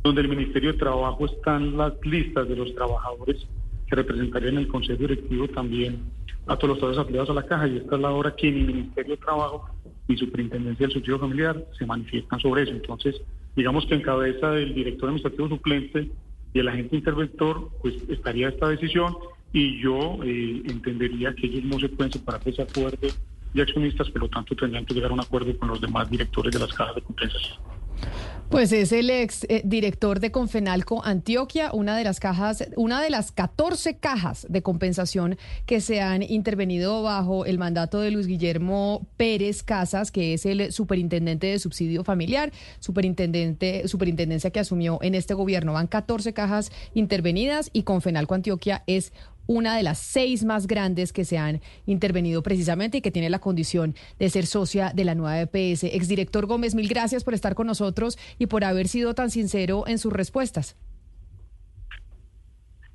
donde 0.03 0.23
el 0.23 0.29
Ministerio 0.29 0.73
de 0.73 0.79
Trabajo 0.79 1.27
están 1.27 1.77
las 1.77 1.93
listas 2.05 2.49
de 2.49 2.57
los 2.57 2.75
trabajadores 2.75 3.47
que 3.93 3.97
representarían 3.97 4.57
el 4.57 4.69
consejo 4.69 5.01
directivo 5.01 5.49
también 5.49 6.01
a 6.47 6.57
todos 6.57 6.71
los 6.71 6.79
trabajadores 6.79 7.05
afiliados 7.05 7.29
a 7.29 7.35
la 7.35 7.43
caja 7.43 7.69
y 7.69 7.77
esta 7.77 7.97
es 7.97 8.01
la 8.01 8.11
hora 8.11 8.35
que 8.35 8.49
el 8.49 8.67
Ministerio 8.67 9.17
de 9.17 9.23
Trabajo 9.23 9.69
ni 10.09 10.17
Superintendencia 10.17 10.87
del 10.87 10.95
Subsidio 10.95 11.19
Familiar 11.19 11.63
se 11.77 11.85
manifiestan 11.85 12.41
sobre 12.41 12.63
eso. 12.63 12.73
Entonces, 12.73 13.21
digamos 13.55 13.85
que 13.85 13.95
en 13.97 14.01
cabeza 14.01 14.51
del 14.53 14.73
director 14.73 15.11
administrativo 15.11 15.47
suplente 15.47 16.11
y 16.55 16.59
el 16.59 16.69
agente 16.69 16.97
interventor, 16.97 17.69
pues 17.83 17.97
estaría 18.09 18.49
esta 18.49 18.71
decisión 18.71 19.15
y 19.53 19.79
yo 19.83 20.21
eh, 20.25 20.63
entendería 20.71 21.35
que 21.35 21.49
ellos 21.49 21.65
no 21.65 21.79
se 21.79 21.91
pueden 21.91 22.13
separar 22.13 22.43
de 22.43 22.51
ese 22.51 22.63
acuerdo 22.63 23.09
de 23.53 23.63
accionistas, 23.63 24.09
por 24.09 24.23
lo 24.23 24.29
tanto 24.31 24.57
tendrían 24.57 24.87
que 24.87 24.95
llegar 24.95 25.11
a 25.11 25.15
un 25.15 25.21
acuerdo 25.21 25.55
con 25.59 25.69
los 25.69 25.83
demás 25.83 26.09
directores 26.09 26.51
de 26.51 26.61
las 26.61 26.73
cajas 26.73 26.95
de 26.95 27.03
compensación. 27.03 27.59
Pues 28.53 28.71
es 28.73 28.93
el 28.93 29.09
ex 29.09 29.47
eh, 29.49 29.63
director 29.65 30.21
de 30.21 30.31
Confenalco 30.31 31.03
Antioquia, 31.03 31.73
una 31.73 31.97
de 31.97 32.05
las 32.05 32.21
cajas, 32.21 32.69
una 32.77 33.01
de 33.01 33.09
las 33.09 33.33
14 33.33 33.97
cajas 33.97 34.47
de 34.47 34.61
compensación 34.61 35.39
que 35.65 35.81
se 35.81 36.03
han 36.03 36.23
intervenido 36.23 37.03
bajo 37.03 37.47
el 37.47 37.57
mandato 37.57 37.99
de 38.01 38.11
Luis 38.11 38.27
Guillermo 38.27 39.07
Pérez 39.17 39.63
Casas, 39.63 40.13
que 40.13 40.35
es 40.35 40.45
el 40.45 40.71
superintendente 40.71 41.47
de 41.47 41.59
subsidio 41.59 42.05
familiar, 42.05 42.53
superintendente, 42.79 43.89
superintendencia 43.89 44.51
que 44.51 44.61
asumió 44.61 44.99
en 45.01 45.15
este 45.15 45.33
gobierno. 45.33 45.73
Van 45.73 45.87
14 45.87 46.35
cajas 46.35 46.73
intervenidas 46.93 47.71
y 47.73 47.85
Confenalco 47.85 48.35
Antioquia 48.35 48.85
es 48.87 49.15
una 49.47 49.77
de 49.77 49.83
las 49.83 49.99
seis 49.99 50.45
más 50.45 50.67
grandes 50.67 51.13
que 51.13 51.25
se 51.25 51.39
han 51.39 51.61
intervenido 51.87 52.43
precisamente 52.43 52.99
y 52.99 53.01
que 53.01 53.11
tiene 53.11 53.31
la 53.31 53.39
condición 53.39 53.95
de 54.19 54.31
ser 54.31 54.47
socia 54.47 54.93
de 54.95 55.05
la 55.05 55.15
nueva 55.15 55.41
EPS. 55.41 55.85
Exdirector 55.85 56.47
Gómez, 56.47 56.75
mil 56.75 56.89
gracias 56.89 57.25
por 57.25 57.35
estar 57.35 57.55
con 57.55 57.67
nosotros 57.67 58.19
y 58.39 58.47
por 58.47 58.65
haber 58.65 58.89
sido 58.89 59.15
tan 59.15 59.31
sincero 59.31 59.85
en 59.87 59.99
sus 59.99 60.13
respuestas. 60.13 60.77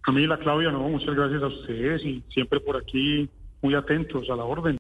Camila, 0.02 0.38
Claudia, 0.40 0.72
no, 0.72 0.88
muchas 0.88 1.16
gracias 1.16 1.44
a 1.44 1.48
ustedes 1.48 2.04
y 2.06 2.24
siempre 2.30 2.62
por 2.62 2.78
aquí 2.78 3.30
muy 3.62 3.76
atentos 3.76 4.30
a 4.30 4.36
la 4.36 4.44
orden. 4.44 4.76